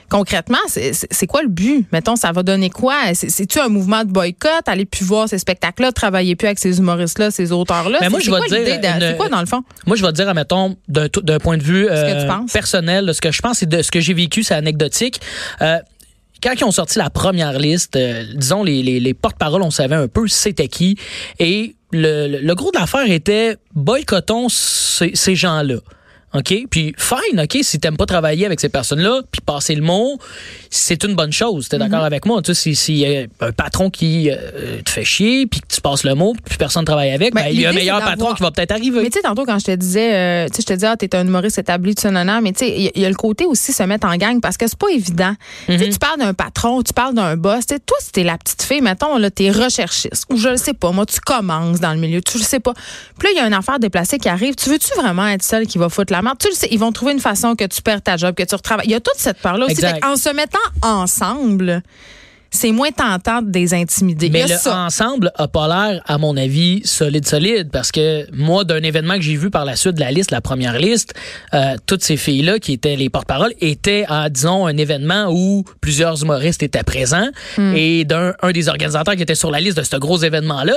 Concrètement, 0.09 0.57
c'est- 0.67 1.27
quoi 1.27 1.41
le 1.41 1.49
but? 1.49 1.85
Mettons, 1.91 2.15
ça 2.15 2.31
va 2.31 2.43
donner 2.43 2.69
quoi? 2.69 2.95
C'est- 3.13 3.29
C'est-tu 3.29 3.59
un 3.59 3.67
mouvement 3.69 4.03
de 4.03 4.11
boycott? 4.11 4.67
Aller 4.67 4.85
plus 4.85 5.03
voir 5.03 5.27
ces 5.27 5.37
spectacles-là, 5.39 5.91
travailler 5.91 6.35
plus 6.35 6.45
avec 6.47 6.59
ces 6.59 6.77
humoristes-là, 6.77 7.31
ces 7.31 7.51
auteurs-là? 7.51 7.97
Mais 8.01 8.09
moi, 8.09 8.19
je 8.19 8.31
vais 8.31 8.37
dire 8.47 8.79
C'est 8.99 9.17
quoi, 9.17 9.29
dans 9.29 9.39
le 9.41 9.45
fond? 9.47 9.63
Moi, 9.85 9.95
je 9.97 10.05
vais 10.05 10.11
dire, 10.13 10.29
admettons, 10.29 10.75
d'un 10.87 11.39
point 11.39 11.57
de 11.57 11.63
vue 11.63 11.85
que 11.87 11.91
euh, 11.91 12.39
personnel, 12.53 13.11
ce 13.13 13.19
que 13.21 13.31
je 13.31 13.41
pense 13.41 13.61
et 13.63 13.65
de 13.65 13.81
ce 13.81 13.91
que 13.91 13.99
j'ai 13.99 14.13
vécu, 14.13 14.43
c'est 14.43 14.53
anecdotique. 14.55 15.19
Euh, 15.61 15.79
quand 16.43 16.53
ils 16.59 16.63
ont 16.63 16.71
sorti 16.71 16.99
la 16.99 17.09
première 17.09 17.57
liste, 17.59 17.95
euh, 17.95 18.23
disons, 18.35 18.63
les, 18.63 18.83
les, 18.83 18.99
les 18.99 19.13
porte-paroles, 19.13 19.63
on 19.63 19.71
savait 19.71 19.95
un 19.95 20.07
peu 20.07 20.27
c'était 20.27 20.67
qui. 20.67 20.97
Et 21.39 21.75
le, 21.95 22.27
le- 22.41 22.55
gros 22.55 22.71
de 22.71 22.77
l'affaire 22.79 23.09
était 23.09 23.57
boycottons 23.73 24.47
ces, 24.49 25.11
ces 25.15 25.35
gens-là. 25.35 25.77
OK? 26.35 26.53
Puis, 26.69 26.93
fine, 26.97 27.39
OK, 27.41 27.57
si 27.61 27.79
t'aimes 27.79 27.97
pas 27.97 28.05
travailler 28.05 28.45
avec 28.45 28.59
ces 28.59 28.69
personnes-là, 28.69 29.21
puis 29.31 29.41
passer 29.41 29.75
le 29.75 29.81
mot, 29.81 30.17
c'est 30.69 31.03
une 31.03 31.15
bonne 31.15 31.31
chose. 31.31 31.69
T'es 31.69 31.77
d'accord 31.77 32.03
avec 32.03 32.25
moi? 32.25 32.41
Tu 32.41 32.53
sais, 32.53 32.61
si- 32.61 32.75
s'il 32.75 32.97
y 32.97 33.05
a 33.05 33.25
un 33.41 33.51
patron 33.51 33.89
qui 33.89 34.29
euh, 34.29 34.81
te 34.83 34.89
fait 34.89 35.05
chier, 35.05 35.47
puis 35.47 35.61
que 35.61 35.67
tu 35.73 35.81
passes 35.81 36.03
le 36.03 36.15
mot, 36.15 36.33
puis 36.45 36.57
personne 36.57 36.81
ne 36.81 36.85
travaille 36.85 37.11
avec, 37.11 37.33
Ben, 37.33 37.43
ben, 37.43 37.49
il 37.51 37.61
y 37.61 37.65
a 37.65 37.69
un 37.69 37.73
meilleur 37.73 37.99
patron 37.99 38.33
qui 38.33 38.43
va 38.43 38.51
peut-être 38.51 38.71
arriver. 38.71 39.01
Mais 39.01 39.09
tu 39.09 39.17
sais, 39.19 39.21
tantôt, 39.23 39.45
quand 39.45 39.59
je 39.59 39.65
te 39.65 39.75
disais, 39.75 40.13
euh, 40.13 40.47
tu 40.47 40.55
sais, 40.57 40.61
je 40.61 40.67
te 40.67 40.73
disais, 40.73 40.87
ah, 40.87 40.97
t'es 40.97 41.15
un 41.15 41.25
humoriste 41.25 41.57
établi, 41.57 41.95
tu 41.95 42.07
non, 42.07 42.41
mais 42.41 42.51
tu 42.53 42.59
sais, 42.59 42.69
il 42.69 42.83
y, 42.83 42.87
a- 42.87 42.91
il 42.95 43.01
y 43.01 43.05
a 43.05 43.09
le 43.09 43.15
côté 43.15 43.45
aussi 43.45 43.73
se 43.73 43.83
mettre 43.83 44.07
en 44.07 44.15
gang 44.17 44.39
parce 44.41 44.57
que 44.57 44.67
c'est 44.67 44.77
pas 44.77 44.89
évident. 44.93 45.33
Tu 45.67 45.77
sais, 45.77 45.89
tu 45.89 45.97
parles 45.99 46.19
d'un 46.19 46.33
patron, 46.33 46.81
tu 46.81 46.93
parles 46.93 47.13
d'un 47.15 47.35
boss. 47.37 47.65
Tu 47.65 47.75
sais, 47.75 47.79
toi, 47.79 47.97
si 48.01 48.11
t'es 48.11 48.23
la 48.23 48.37
petite 48.37 48.61
fille, 48.63 48.81
mettons, 48.81 49.17
là, 49.17 49.29
t'es 49.31 49.51
recherchiste, 49.51 50.25
ou 50.29 50.37
je 50.37 50.49
le 50.49 50.57
sais 50.57 50.73
pas, 50.73 50.91
moi, 50.91 51.05
tu 51.05 51.19
commences 51.19 51.79
dans 51.79 51.93
le 51.93 51.99
milieu, 51.99 52.21
tu 52.21 52.37
le 52.37 52.43
sais 52.43 52.59
pas. 52.59 52.73
Puis 53.17 53.27
là, 53.27 53.29
il 53.33 53.37
y 53.37 53.39
a 53.39 53.47
une 53.47 53.53
affaire 53.53 53.79
déplacée 53.79 54.17
qui 54.17 54.29
arrive. 54.29 54.55
Tu 54.55 54.69
veux-tu 54.69 54.93
vraiment 54.99 55.27
être 55.27 55.43
celle 55.43 55.67
qui 55.67 55.77
va 55.77 55.89
foutre 55.89 56.11
la 56.13 56.21
merde? 56.25 56.37
Tu 56.39 56.49
le 56.49 56.53
sais, 56.53 56.67
ils 56.71 56.79
vont 56.79 56.91
trouver 56.91 57.13
une 57.13 57.19
façon 57.19 57.55
que 57.55 57.65
tu 57.65 57.81
perds 57.81 58.01
ta 58.01 58.17
job, 58.17 58.35
que 58.35 58.43
tu 58.43 58.53
retravailles. 58.53 58.87
Il 58.87 58.91
y 58.91 58.95
a 58.95 58.99
toute 58.99 59.17
cette 59.17 59.39
part-là 59.39 59.65
aussi. 59.65 59.81
En 60.03 60.17
se 60.17 60.29
mettant 60.29 60.59
ensemble, 60.81 61.81
c'est 62.55 62.71
moins 62.71 62.91
tentant 62.91 63.41
de 63.41 63.51
les 63.53 63.73
intimider. 63.73 64.29
Mais 64.29 64.43
le 64.43 64.55
ça. 64.55 64.77
ensemble 64.79 65.31
a 65.35 65.47
pas 65.47 65.67
l'air, 65.67 66.01
à 66.07 66.17
mon 66.17 66.35
avis, 66.37 66.81
solide, 66.85 67.27
solide. 67.27 67.69
Parce 67.71 67.91
que 67.91 68.25
moi, 68.33 68.63
d'un 68.63 68.81
événement 68.81 69.15
que 69.15 69.21
j'ai 69.21 69.35
vu 69.35 69.49
par 69.49 69.65
la 69.65 69.75
suite 69.75 69.95
de 69.95 69.99
la 69.99 70.11
liste, 70.11 70.31
la 70.31 70.41
première 70.41 70.77
liste, 70.79 71.13
euh, 71.53 71.75
toutes 71.85 72.03
ces 72.03 72.17
filles-là 72.17 72.59
qui 72.59 72.73
étaient 72.73 72.95
les 72.95 73.09
porte-paroles 73.09 73.53
étaient 73.61 74.05
à, 74.07 74.29
disons, 74.29 74.65
un 74.65 74.77
événement 74.77 75.27
où 75.29 75.63
plusieurs 75.81 76.21
humoristes 76.23 76.63
étaient 76.63 76.83
présents. 76.83 77.27
Hmm. 77.57 77.73
Et 77.75 78.05
d'un 78.05 78.33
un 78.41 78.51
des 78.51 78.69
organisateurs 78.69 79.15
qui 79.15 79.21
était 79.23 79.35
sur 79.35 79.51
la 79.51 79.59
liste 79.59 79.77
de 79.77 79.83
ce 79.83 79.95
gros 79.97 80.17
événement-là, 80.17 80.75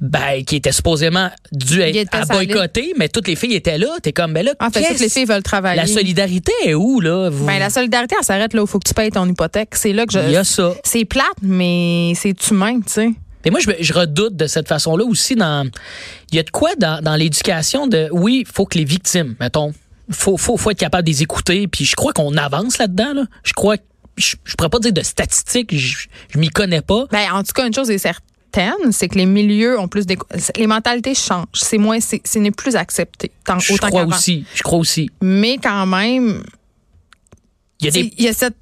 ben, 0.00 0.44
qui 0.46 0.56
était 0.56 0.72
supposément 0.72 1.30
dû 1.52 1.82
à 1.82 1.90
la 1.90 2.24
boycotter, 2.26 2.94
mais 2.98 3.08
toutes 3.08 3.28
les 3.28 3.36
filles 3.36 3.54
étaient 3.54 3.78
là. 3.78 3.88
T'es 4.02 4.12
comme, 4.12 4.32
ben 4.32 4.44
là, 4.44 4.52
En 4.60 4.70
fait, 4.70 4.82
toutes 4.86 5.00
les 5.00 5.08
filles 5.08 5.24
veulent 5.24 5.42
travailler. 5.42 5.80
la 5.80 5.86
solidarité 5.86 6.52
est 6.64 6.74
où, 6.74 7.00
là? 7.00 7.28
Vous- 7.30 7.46
Ben, 7.46 7.58
la 7.58 7.70
solidarité, 7.70 8.14
elle 8.18 8.24
s'arrête 8.24 8.54
là 8.54 8.62
où 8.62 8.64
il 8.64 8.68
faut 8.68 8.78
que 8.78 8.88
tu 8.88 8.94
payes 8.94 9.10
ton 9.10 9.28
hypothèque. 9.28 9.70
C'est 9.74 9.92
là 9.92 10.06
que 10.06 10.12
je. 10.12 10.18
Il 10.20 10.30
y 10.30 10.36
a 10.36 10.44
ça. 10.44 10.72
C'est 10.84 11.04
plate, 11.16 11.38
mais 11.42 12.12
c'est 12.14 12.50
humain, 12.50 12.80
tu 12.80 12.92
sais. 12.92 13.10
Et 13.44 13.50
moi, 13.50 13.60
je, 13.60 13.70
je 13.80 13.92
redoute 13.92 14.36
de 14.36 14.46
cette 14.46 14.68
façon-là 14.68 15.04
aussi 15.04 15.34
dans. 15.36 15.68
Il 16.32 16.36
y 16.36 16.38
a 16.38 16.42
de 16.42 16.50
quoi 16.50 16.74
dans, 16.76 17.02
dans 17.02 17.14
l'éducation 17.16 17.86
de. 17.86 18.08
Oui, 18.10 18.44
il 18.46 18.52
faut 18.52 18.66
que 18.66 18.76
les 18.76 18.84
victimes, 18.84 19.36
mettons, 19.40 19.72
faut, 20.10 20.36
faut, 20.36 20.56
faut 20.56 20.70
être 20.72 20.78
capable 20.78 21.04
de 21.04 21.10
les 21.12 21.22
écouter. 21.22 21.68
Puis 21.68 21.84
je 21.84 21.94
crois 21.96 22.12
qu'on 22.12 22.36
avance 22.36 22.78
là-dedans. 22.78 23.12
Là. 23.14 23.24
Je 23.44 23.52
crois. 23.52 23.76
Je, 24.16 24.34
je 24.44 24.54
pourrais 24.56 24.68
pas 24.70 24.78
dire 24.78 24.92
de 24.92 25.02
statistiques, 25.02 25.76
je, 25.76 26.06
je 26.30 26.38
m'y 26.38 26.48
connais 26.48 26.80
pas. 26.80 27.04
Ben, 27.12 27.30
en 27.32 27.42
tout 27.44 27.52
cas, 27.54 27.66
une 27.66 27.74
chose 27.74 27.90
est 27.90 27.98
certaine, 27.98 28.90
c'est 28.90 29.08
que 29.08 29.16
les 29.18 29.26
milieux 29.26 29.78
ont 29.78 29.88
plus 29.88 30.06
d'éco- 30.06 30.26
les 30.56 30.66
mentalités 30.66 31.14
changent. 31.14 31.44
C'est 31.52 31.78
moins, 31.78 32.00
c'est, 32.00 32.26
ce 32.26 32.38
n'est 32.38 32.50
plus 32.50 32.76
accepté. 32.76 33.30
Tant, 33.44 33.58
Je 33.58 33.74
autant 33.74 33.88
crois 33.88 34.06
aussi. 34.06 34.44
Je 34.54 34.62
crois 34.62 34.78
aussi. 34.78 35.10
Mais 35.22 35.58
quand 35.62 35.86
même, 35.86 36.42
Il 37.80 37.84
y 37.84 37.88
a 37.88 37.90
des. 37.92 38.12
Il 38.18 38.24
y 38.24 38.28
a 38.28 38.32
cette 38.32 38.56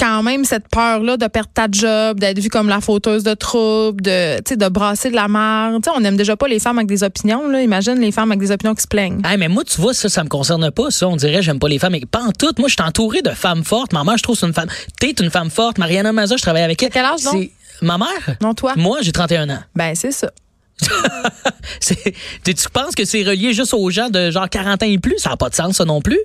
quand 0.00 0.22
même 0.22 0.44
cette 0.44 0.66
peur-là 0.68 1.18
de 1.18 1.26
perdre 1.26 1.50
ta 1.52 1.66
job, 1.70 2.18
d'être 2.18 2.38
vue 2.40 2.48
comme 2.48 2.68
la 2.68 2.80
fauteuse 2.80 3.22
de 3.22 3.34
troubles, 3.34 4.00
de, 4.00 4.54
de 4.56 4.68
brasser 4.68 5.10
de 5.10 5.14
la 5.14 5.28
merde. 5.28 5.84
On 5.94 6.00
n'aime 6.00 6.16
déjà 6.16 6.36
pas 6.36 6.48
les 6.48 6.58
femmes 6.58 6.78
avec 6.78 6.88
des 6.88 7.02
opinions. 7.04 7.46
Là. 7.48 7.60
Imagine 7.60 8.00
les 8.00 8.10
femmes 8.10 8.30
avec 8.30 8.40
des 8.40 8.50
opinions 8.50 8.74
qui 8.74 8.82
se 8.82 8.88
plaignent. 8.88 9.20
Mais 9.38 9.48
moi, 9.48 9.62
tu 9.64 9.80
vois, 9.80 9.92
ça, 9.92 10.08
ça 10.08 10.24
me 10.24 10.28
concerne 10.28 10.70
pas, 10.70 10.90
ça. 10.90 11.06
On 11.06 11.16
dirait, 11.16 11.42
j'aime 11.42 11.58
pas 11.58 11.68
les 11.68 11.78
femmes. 11.78 11.92
Mais 11.92 12.00
pas 12.10 12.22
en 12.22 12.32
tout. 12.32 12.52
Moi, 12.58 12.68
je 12.68 12.74
suis 12.74 12.82
entouré 12.82 13.20
de 13.22 13.30
femmes 13.30 13.62
fortes. 13.62 13.92
Ma 13.92 14.02
mère, 14.02 14.16
je 14.16 14.22
trouve, 14.22 14.36
c'est 14.36 14.46
une 14.46 14.54
femme. 14.54 14.68
T'es 14.98 15.10
une 15.10 15.30
femme 15.30 15.50
forte. 15.50 15.76
Mariana 15.78 16.12
Maza, 16.12 16.36
je 16.36 16.42
travaille 16.42 16.62
avec 16.62 16.82
elle. 16.82 16.90
quel 16.90 17.04
âge, 17.04 17.22
donc? 17.22 17.50
Ma 17.82 17.98
mère? 17.98 18.36
Non, 18.40 18.54
toi? 18.54 18.72
Moi, 18.76 18.98
j'ai 19.02 19.12
31 19.12 19.50
ans. 19.50 19.58
Ben, 19.74 19.94
c'est 19.94 20.12
ça. 20.12 20.30
Tu 21.80 22.54
penses 22.72 22.94
que 22.96 23.04
c'est 23.04 23.22
relié 23.22 23.52
juste 23.52 23.74
aux 23.74 23.90
gens 23.90 24.08
de 24.08 24.30
genre 24.30 24.48
40 24.48 24.82
ans 24.82 24.86
et 24.86 24.98
plus? 24.98 25.18
Ça 25.18 25.30
n'a 25.30 25.36
pas 25.36 25.50
de 25.50 25.54
sens, 25.54 25.76
ça 25.76 25.84
non 25.84 26.00
plus. 26.00 26.18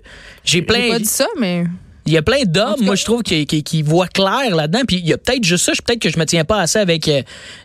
J'ai 0.44 0.60
J'ai 0.60 0.62
plein. 0.62 0.90
pas 0.92 1.00
dit 1.00 1.06
ça, 1.06 1.28
mais. 1.40 1.66
Il 2.06 2.14
y 2.14 2.18
a 2.18 2.22
plein 2.22 2.44
d'hommes, 2.46 2.82
moi, 2.82 2.96
je 2.96 3.04
trouve, 3.04 3.24
qui, 3.24 3.46
qui, 3.48 3.64
qui 3.64 3.82
voient 3.82 4.08
clair 4.08 4.56
là-dedans. 4.56 4.82
Puis 4.88 4.98
il 4.98 5.08
y 5.08 5.14
a 5.14 5.18
peut-être 5.18 5.44
juste 5.44 5.66
ça. 5.66 5.74
je- 5.74 5.82
Peut-être 5.82 6.00
que 6.02 6.10
je 6.10 6.20
me 6.20 6.26
tiens 6.26 6.46
pas 6.46 6.60
assez 6.62 6.78
avec 6.80 7.08
euh, 7.08 7.22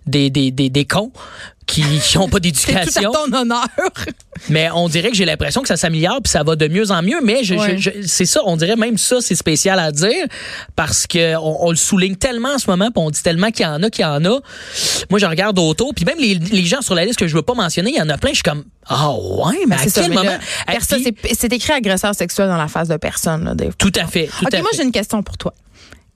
des, 0.07 0.31
des, 0.31 0.51
des, 0.51 0.71
des 0.71 0.85
cons 0.87 1.13
qui 1.71 2.19
n'ont 2.19 2.29
pas 2.29 2.37
C'est 2.37 2.41
d'éducation. 2.41 3.11
à 3.11 3.15
ton 3.15 3.33
honneur. 3.33 3.67
Mais 4.49 4.69
on 4.75 4.89
dirait 4.89 5.11
que 5.11 5.17
j'ai 5.17 5.25
l'impression 5.25 5.61
que 5.63 5.69
ça 5.69 5.77
s'améliore 5.77 6.21
puis 6.23 6.31
ça 6.31 6.43
va 6.43 6.57
de 6.57 6.67
mieux 6.69 6.91
en 6.91 7.03
mieux. 7.03 7.21
Mais 7.23 7.45
je, 7.45 7.55
Ouais. 7.55 7.77
je- 7.79 7.91
je- 8.03 8.07
c'est 8.07 8.25
ça, 8.25 8.41
on 8.47 8.57
dirait 8.57 8.77
même 8.77 8.97
ça, 8.99 9.21
c'est 9.21 9.35
spécial 9.35 9.79
à 9.79 9.93
dire 9.93 10.25
parce 10.77 11.07
que 11.07 11.37
on, 11.37 11.67
on 11.67 11.71
le 11.71 11.77
souligne 11.77 12.17
tellement 12.17 12.55
en 12.55 12.59
ce 12.59 12.69
moment, 12.71 12.87
puis 12.91 13.03
on 13.03 13.11
dit 13.11 13.23
tellement 13.23 13.51
qu'il 13.51 13.65
y 13.65 13.69
en 13.69 13.83
a, 13.83 13.91
qu'il 13.91 14.03
y 14.03 14.09
en 14.09 14.25
a. 14.25 14.41
Moi, 15.11 15.19
je 15.19 15.27
regarde 15.27 15.59
autour, 15.59 15.95
puis 15.95 16.05
même 16.05 16.19
les, 16.19 16.35
les 16.35 16.65
gens 16.65 16.81
sur 16.83 16.95
la 16.95 17.05
liste 17.05 17.19
que 17.19 17.27
je 17.29 17.35
veux 17.35 17.43
pas 17.43 17.55
mentionner, 17.55 17.91
il 17.91 17.97
y 17.99 18.03
en 18.03 18.09
a 18.09 18.17
plein. 18.19 18.31
Je 18.31 18.37
suis 18.37 18.43
comme 18.43 18.65
ah 18.87 19.11
ouais, 19.13 19.59
mais 19.69 19.77
à 19.77 19.79
C'est 19.79 19.91
ça, 19.91 20.01
quel 20.03 20.11
mais 20.11 20.17
moment? 20.17 20.39
Ah, 20.67 20.73
c'est- 20.81 21.15
C'est 21.39 21.53
écrit 21.53 21.73
agresseur 21.73 22.15
sexuel 22.15 22.49
dans 22.49 22.57
la 22.57 22.69
face 22.69 22.89
de 22.89 22.97
personne. 22.97 23.45
Là. 23.45 23.55
Tout 23.79 23.93
à 24.01 24.07
fait, 24.07 24.27
tout 24.39 24.47
OK, 24.47 24.55
à 24.55 24.61
moi, 24.61 24.71
j'ai 24.75 24.83
une 24.83 24.91
question 24.93 25.23
pour 25.23 25.37
toi. 25.39 25.55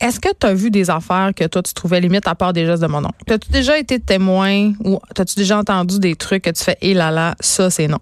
Est-ce 0.04 0.20
que 0.20 0.28
tu 0.38 0.46
as 0.46 0.52
vu 0.52 0.70
des 0.70 0.90
affaires 0.90 1.30
que 1.34 1.46
toi, 1.46 1.62
tu 1.62 1.72
trouvais 1.72 1.98
limite 1.98 2.28
à 2.28 2.34
part 2.34 2.52
des 2.52 2.66
gestes 2.66 2.82
de 2.82 2.86
mon 2.88 2.98
oncle? 2.98 3.14
As-tu 3.26 3.50
déjà 3.50 3.78
été 3.78 3.98
témoin 3.98 4.74
ou 4.84 5.00
as-tu 5.18 5.34
déjà 5.34 5.58
entendu 5.58 5.98
des 5.98 6.14
trucs 6.14 6.44
que 6.44 6.50
tu 6.50 6.62
fais, 6.62 6.76
hé 6.82 6.92
là 6.92 7.10
là, 7.10 7.34
ça, 7.40 7.70
c'est 7.70 7.88
non? 7.88 8.00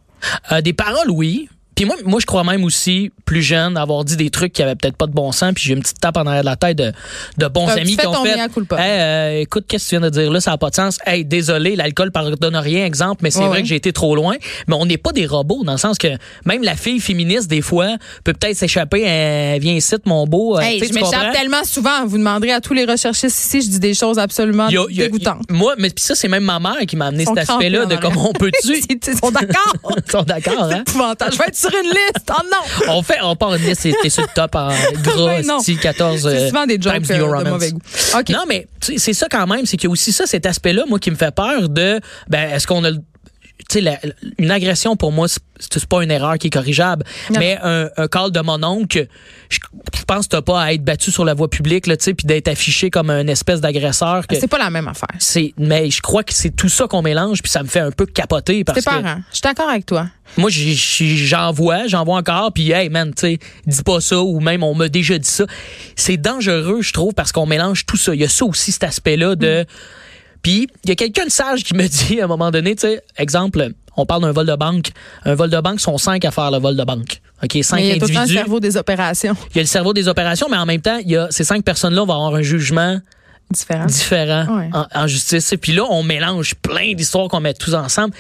Euh, 0.50 0.61
des 0.61 0.73
paroles, 0.73 1.11
oui. 1.11 1.49
Puis 1.75 1.85
moi, 1.87 1.97
moi, 2.05 2.21
je 2.21 2.26
crois 2.26 2.45
même 2.45 2.64
aussi, 2.64 3.11
plus 3.25 3.43
jeune, 3.43 3.76
avoir 3.76 4.05
dit 4.05 4.17
des 4.17 4.31
trucs 4.31 4.52
qui 4.52 4.62
avaient 4.62 4.75
peut-être 4.75 4.97
pas 4.97 5.07
de 5.07 5.12
bon 5.12 5.33
sens. 5.33 5.52
Puis 5.55 5.64
j'ai 5.64 5.73
une 5.75 5.81
petite 5.81 6.00
tape 6.00 6.17
en 6.17 6.26
arrière 6.26 6.43
de 6.43 6.47
la 6.47 6.57
tête 6.57 6.76
de, 6.79 6.93
de 7.38 7.47
bons 7.49 7.67
amis 7.81 7.97
qui 7.97 8.07
ont 8.07 8.12
fait. 8.25 8.38
Hey, 8.79 9.00
euh, 9.00 9.41
écoute, 9.41 9.64
qu'est-ce 9.69 9.85
que 9.85 9.88
tu 9.91 9.99
viens 9.99 10.09
de 10.11 10.11
dire 10.11 10.31
là, 10.31 10.41
ça 10.41 10.50
n'a 10.52 10.59
pas 10.59 10.71
de 10.71 10.75
sens. 10.75 10.99
Hey, 11.07 11.25
désolé, 11.25 11.75
l'alcool 11.76 12.11
pardonne 12.12 12.57
rien, 12.57 12.85
exemple, 12.85 13.21
mais 13.23 13.31
c'est 13.31 13.41
Ouais, 13.41 13.49
vrai 13.49 13.62
que 13.62 13.69
j'ai 13.69 13.76
été 13.76 13.93
trop 13.93 14.14
loin. 14.14 14.37
Mais 14.69 14.75
on 14.79 14.87
n'est 14.87 14.99
pas 14.99 15.12
des 15.12 15.26
robots, 15.26 15.64
dans 15.64 15.73
le 15.73 15.79
sens 15.79 15.99
que 15.99 16.09
même 16.45 16.62
la 16.62 16.76
fille 16.76 17.00
féministe, 17.00 17.49
des 17.49 17.62
fois, 17.62 17.97
peut 18.25 18.33
peut-être 18.35 18.57
s'échapper. 18.57 19.02
Elle 19.02 19.61
vient 19.61 19.75
ici, 19.75 19.95
mon 20.05 20.26
beau. 20.26 20.59
euh, 20.59 20.61
Hey, 20.61 20.79
je 20.79 20.93
m'échappe 20.93 21.33
tellement 21.33 21.64
souvent. 21.64 22.07
Vous 22.07 22.19
demanderez 22.19 22.52
à 22.52 22.61
tous 22.61 22.75
les 22.75 22.85
recherchistes 22.85 23.38
ici, 23.38 23.62
je 23.62 23.69
dis 23.71 23.81
des 23.81 23.95
choses 23.95 24.19
absolument 24.19 24.69
Il 24.69 24.75
y 24.75 24.79
a- 24.79 24.85
il 24.91 24.97
y 24.97 25.00
a- 25.02 25.05
dégoûtantes. 25.07 25.50
moi, 25.50 25.75
mais 25.79 25.88
puis 25.91 26.05
ça, 26.05 26.14
c'est 26.14 26.29
même 26.29 26.45
ma 26.45 26.59
mère 26.61 26.76
qui 26.87 26.97
m'a 26.97 27.07
amené 27.07 27.25
cet 27.25 27.38
aspect-là 27.38 27.87
de 27.87 27.95
en 27.97 27.99
comment 27.99 28.29
on 28.31 28.33
peut-tu. 28.33 28.79
Ils 28.91 28.99
ils 29.07 29.19
sont 29.19 29.31
d'accord. 29.31 29.73
Ils 30.07 30.11
sont 30.11 30.23
d'accord, 30.23 30.71
hein? 30.73 30.85
Sur 31.62 31.78
une 31.78 31.90
liste. 31.90 32.31
Oh 32.31 32.42
non! 32.50 32.92
On 32.95 33.02
fait, 33.02 33.19
on 33.23 33.37
part 33.37 33.54
une 33.54 33.62
liste, 33.62 33.87
t'es 34.02 34.11
sur 34.11 34.23
le 34.23 34.28
top 34.35 34.54
en 34.54 34.71
style 35.61 35.78
14. 35.78 36.21
C'est 36.21 36.28
euh, 36.28 36.49
souvent 36.49 36.66
des 36.66 36.81
jokes 36.81 37.11
euh, 37.11 37.45
de 37.45 37.49
mauvais 37.50 37.71
goût. 37.73 37.81
Non, 38.31 38.45
mais 38.49 38.66
tu 38.81 38.92
sais, 38.92 38.99
c'est 38.99 39.12
ça 39.14 39.26
quand 39.31 39.47
même, 39.47 39.66
c'est 39.66 39.76
qu'il 39.76 39.88
y 39.88 39.90
a 39.90 39.92
aussi 39.92 40.12
ça, 40.12 40.26
cet 40.26 40.47
aspect-là, 40.47 40.85
moi, 40.88 40.99
qui 40.99 41.11
me 41.11 41.16
fait 41.16 41.35
peur 41.35 41.69
de, 41.69 42.00
ben, 42.28 42.50
est-ce 42.50 42.66
qu'on 42.66 42.85
a 42.85 42.90
le 42.90 42.99
la- 43.81 43.99
une 44.38 44.50
agression 44.50 44.97
pour 44.97 45.12
moi, 45.12 45.29
c'est- 45.29 45.41
pas 45.88 46.02
une 46.02 46.11
erreur 46.11 46.38
qui 46.38 46.49
est 46.49 46.50
corrigeable, 46.50 47.05
Non. 47.31 47.38
mais 47.38 47.59
un, 47.62 47.88
un 47.97 48.09
call 48.09 48.31
de 48.33 48.41
mon 48.41 48.62
oncle, 48.64 49.07
je, 49.49 49.59
je 49.97 50.02
pense 50.05 50.26
que 50.26 50.31
t'as 50.31 50.43
pas 50.43 50.61
à 50.62 50.73
être 50.73 50.83
battu 50.83 51.11
sur 51.12 51.25
la 51.25 51.35
voie 51.35 51.49
publique, 51.49 51.87
là, 51.87 51.97
tu 51.97 52.05
sais, 52.05 52.14
puis 52.14 52.26
d'être 52.26 52.49
affiché 52.49 52.91
comme 52.91 53.11
un 53.11 53.26
espèce 53.29 53.61
d'agresseur. 53.61 54.25
C'est 54.31 54.49
pas 54.49 54.59
la 54.59 54.71
même 54.71 54.88
affaire. 54.88 55.09
c'est, 55.19 55.55
mais 55.59 55.91
je 55.91 56.00
crois 56.00 56.25
que 56.25 56.33
c'est 56.35 56.50
tout 56.50 56.69
ça 56.69 56.87
qu'on 56.88 57.02
mélange, 57.02 57.43
puis 57.43 57.50
ça 57.50 57.62
me 57.62 57.69
fait 57.69 57.81
un 57.81 57.91
peu 57.93 58.07
capoter 58.07 58.64
parce 58.64 58.79
que 58.81 58.85
parent. 58.85 59.19
Je 59.31 59.37
suis 59.37 59.43
d'accord 59.43 59.69
avec 59.69 59.87
toi. 59.87 60.09
moi, 60.37 60.50
j'en 60.50 61.52
vois, 61.52 61.87
j'en 61.87 62.05
vois 62.05 62.17
encore, 62.19 62.52
puis 62.52 62.71
hey 62.73 62.88
man, 62.88 63.12
tu 63.14 63.21
sais, 63.21 63.38
dis 63.67 63.83
pas 63.83 64.00
ça 64.00 64.21
ou 64.21 64.41
même 64.41 64.62
on 64.62 64.75
m'a 64.75 64.88
déjà 64.88 65.19
dit 65.19 65.29
ça. 65.29 65.45
C'est 65.97 66.17
dangereux, 66.17 66.83
je 66.83 66.93
trouve, 66.93 67.12
parce 67.14 67.33
qu'on 67.33 67.47
mélange 67.47 67.87
tout 67.87 67.97
ça. 67.97 68.14
Il 68.14 68.21
y 68.21 68.25
a 68.25 68.29
ça 68.29 68.45
aussi, 68.45 68.73
cet 68.73 68.85
aspect-là 68.85 69.35
de. 69.37 69.64
Puis 70.42 70.68
il 70.84 70.88
y 70.88 70.92
a 70.92 70.96
quelqu'un 70.96 71.25
de 71.26 71.30
sage 71.30 71.64
qui 71.64 71.75
me 71.75 71.87
dit 72.08 72.20
à 72.20 72.25
un 72.25 72.28
moment 72.28 72.50
donné, 72.50 72.75
tu 72.75 72.82
sais, 72.82 73.02
exemple, 73.16 73.70
on 73.96 74.06
parle 74.06 74.22
d'un 74.22 74.32
vol 74.32 74.46
de 74.46 74.54
banque. 74.56 74.90
Un 75.25 75.34
vol 75.34 75.50
de 75.50 75.61
banque 75.61 75.80
sont 75.80 75.99
cinq 75.99 76.25
à 76.25 76.30
faire 76.30 76.50
le 76.50 76.58
vol 76.58 76.76
de 76.76 76.84
banque. 76.84 77.20
OK, 77.42 77.58
cinq 77.62 77.76
Mais 77.76 77.82
il 77.82 77.88
y 77.88 77.92
a 77.92 77.94
tout 77.99 78.00
le 78.02 78.06
temps 78.08 78.12
le 78.14 78.18
individus. 78.20 78.34
cerveau 78.38 78.61
des 78.61 78.76
opérations 78.76 79.34
Il 79.50 79.56
y 79.56 79.58
a 79.58 79.62
le 79.62 79.68
cerveau 79.68 79.92
des 79.92 80.08
opérations, 80.08 80.46
mais 80.50 80.56
en 80.56 80.66
même 80.66 80.80
temps, 80.80 80.99
il 81.04 81.11
y 81.11 81.16
a 81.16 81.26
ces 81.30 81.44
cinq 81.44 81.64
personnes-là 81.64 82.04
vont 82.04 82.12
avoir 82.14 82.34
un 82.34 82.42
jugement 82.42 82.99
différent 83.87 84.56
Ouais. 84.58 84.70
en, 84.72 84.87
en 84.94 85.06
justice. 85.06 85.52
Et 85.52 85.56
puis 85.58 85.72
là, 85.72 85.84
on 85.90 86.02
mélange 86.02 86.54
plein 86.54 86.94
d'histoires 86.94 87.28
qu'on 87.28 87.40
met 87.40 87.54
tous 87.54 87.75
ensemble. 87.75 88.14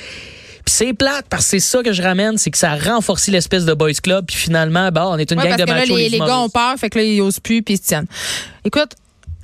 Puis 0.64 0.74
c'est 0.74 0.92
plate 0.92 1.24
parce 1.28 1.44
que 1.44 1.50
c'est 1.52 1.60
ça 1.60 1.82
que 1.82 1.92
je 1.92 2.02
ramène, 2.02 2.38
c'est 2.38 2.50
que 2.50 2.58
ça 2.58 2.74
renforce 2.76 3.26
l'espèce 3.28 3.64
de 3.64 3.72
boys 3.74 3.92
club. 3.94 4.26
Puis 4.26 4.36
finalement, 4.36 4.90
bah, 4.92 5.08
on 5.08 5.16
est 5.18 5.30
une 5.30 5.38
Ouais, 5.38 5.44
gang 5.48 5.56
parce 5.56 5.62
de 5.62 5.72
que 5.84 5.90
là, 5.92 5.96
les, 5.98 6.08
les 6.08 6.18
gars 6.18 6.38
ont 6.38 6.48
peur, 6.50 6.74
fait 6.78 6.90
que 6.90 6.98
là, 6.98 7.04
ils 7.04 7.20
osent 7.20 7.40
plus, 7.40 7.62
puis 7.62 7.74
ils 7.74 7.78
se 7.78 7.82
tiennent. 7.82 8.06
Écoute, 8.64 8.92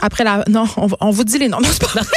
après 0.00 0.24
la. 0.24 0.44
Non, 0.48 0.64
on, 1.00 1.10
vous 1.10 1.24
dit 1.24 1.38
les 1.38 1.48
noms. 1.48 1.60
Non, 1.60 1.68
c'est 1.70 1.80
pas 1.80 1.88
vrai. 1.88 2.02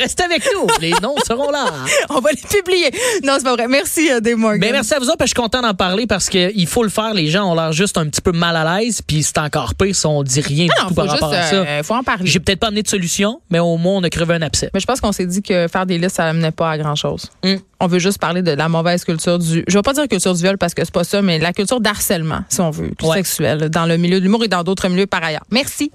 Restez 0.00 0.22
avec 0.22 0.42
nous, 0.54 0.66
les 0.80 0.92
noms 1.02 1.16
seront 1.26 1.50
là. 1.50 1.64
On 2.10 2.20
va 2.20 2.30
les 2.30 2.40
publier. 2.40 2.90
Non, 3.24 3.34
c'est 3.38 3.44
pas 3.44 3.54
vrai. 3.54 3.66
Merci, 3.66 4.10
euh, 4.10 4.20
Dave 4.20 4.36
Morgan. 4.36 4.60
Ben 4.60 4.72
merci 4.72 4.94
à 4.94 4.98
vous 4.98 5.06
autres, 5.08 5.16
je 5.22 5.26
suis 5.26 5.34
content 5.34 5.62
d'en 5.62 5.74
parler 5.74 6.06
parce 6.06 6.28
qu'il 6.28 6.66
faut 6.66 6.82
le 6.84 6.88
faire. 6.90 7.12
Les 7.12 7.26
gens 7.28 7.50
ont 7.50 7.54
l'air 7.54 7.72
juste 7.72 7.98
un 7.98 8.06
petit 8.06 8.20
peu 8.20 8.32
mal 8.32 8.56
à 8.56 8.78
l'aise, 8.80 9.02
puis 9.04 9.22
c'est 9.22 9.38
encore 9.38 9.74
pire 9.74 9.94
si 9.94 10.06
on 10.06 10.22
dit 10.22 10.40
rien 10.40 10.64
du 10.66 10.70
Non, 10.70 10.82
tout 10.82 10.88
faut 10.90 10.94
par 10.94 11.04
juste, 11.08 11.22
rapport 11.22 11.32
à 11.34 11.42
ça. 11.42 11.56
euh, 11.56 11.82
faut 11.82 11.94
en 11.94 12.02
parler. 12.02 12.26
J'ai 12.26 12.40
peut-être 12.40 12.60
pas 12.60 12.68
amené 12.68 12.82
de 12.82 12.88
solution, 12.88 13.40
mais 13.50 13.58
au 13.58 13.76
moins 13.78 13.94
on 13.96 14.02
a 14.04 14.10
crevé 14.10 14.34
un 14.34 14.42
abcès. 14.42 14.70
Mais 14.72 14.80
je 14.80 14.86
pense 14.86 15.00
qu'on 15.00 15.12
s'est 15.12 15.26
dit 15.26 15.42
que 15.42 15.66
faire 15.68 15.86
des 15.86 15.98
listes, 15.98 16.16
ça 16.16 16.24
n'amenait 16.24 16.52
pas 16.52 16.70
à 16.70 16.78
grand-chose. 16.78 17.28
Mm. 17.42 17.54
On 17.80 17.86
veut 17.86 17.98
juste 17.98 18.18
parler 18.18 18.42
de 18.42 18.52
la 18.52 18.68
mauvaise 18.68 19.04
culture 19.04 19.38
du. 19.38 19.64
Je 19.66 19.76
vais 19.78 19.82
pas 19.82 19.92
dire 19.94 20.06
culture 20.08 20.34
du 20.34 20.42
viol 20.42 20.56
parce 20.58 20.74
que 20.74 20.84
c'est 20.84 20.94
pas 20.94 21.04
ça, 21.04 21.20
mais 21.20 21.38
la 21.38 21.52
culture 21.52 21.80
d'harcèlement, 21.80 22.40
si 22.48 22.60
on 22.60 22.70
veut, 22.70 22.90
Ouais. 23.02 23.16
sexuel, 23.16 23.70
dans 23.70 23.86
le 23.86 23.96
milieu 23.96 24.18
de 24.18 24.24
l'humour 24.24 24.44
et 24.44 24.48
dans 24.48 24.62
d'autres 24.62 24.88
milieux 24.88 25.06
par 25.06 25.24
ailleurs. 25.24 25.44
Merci. 25.50 25.90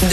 De 0.00 0.08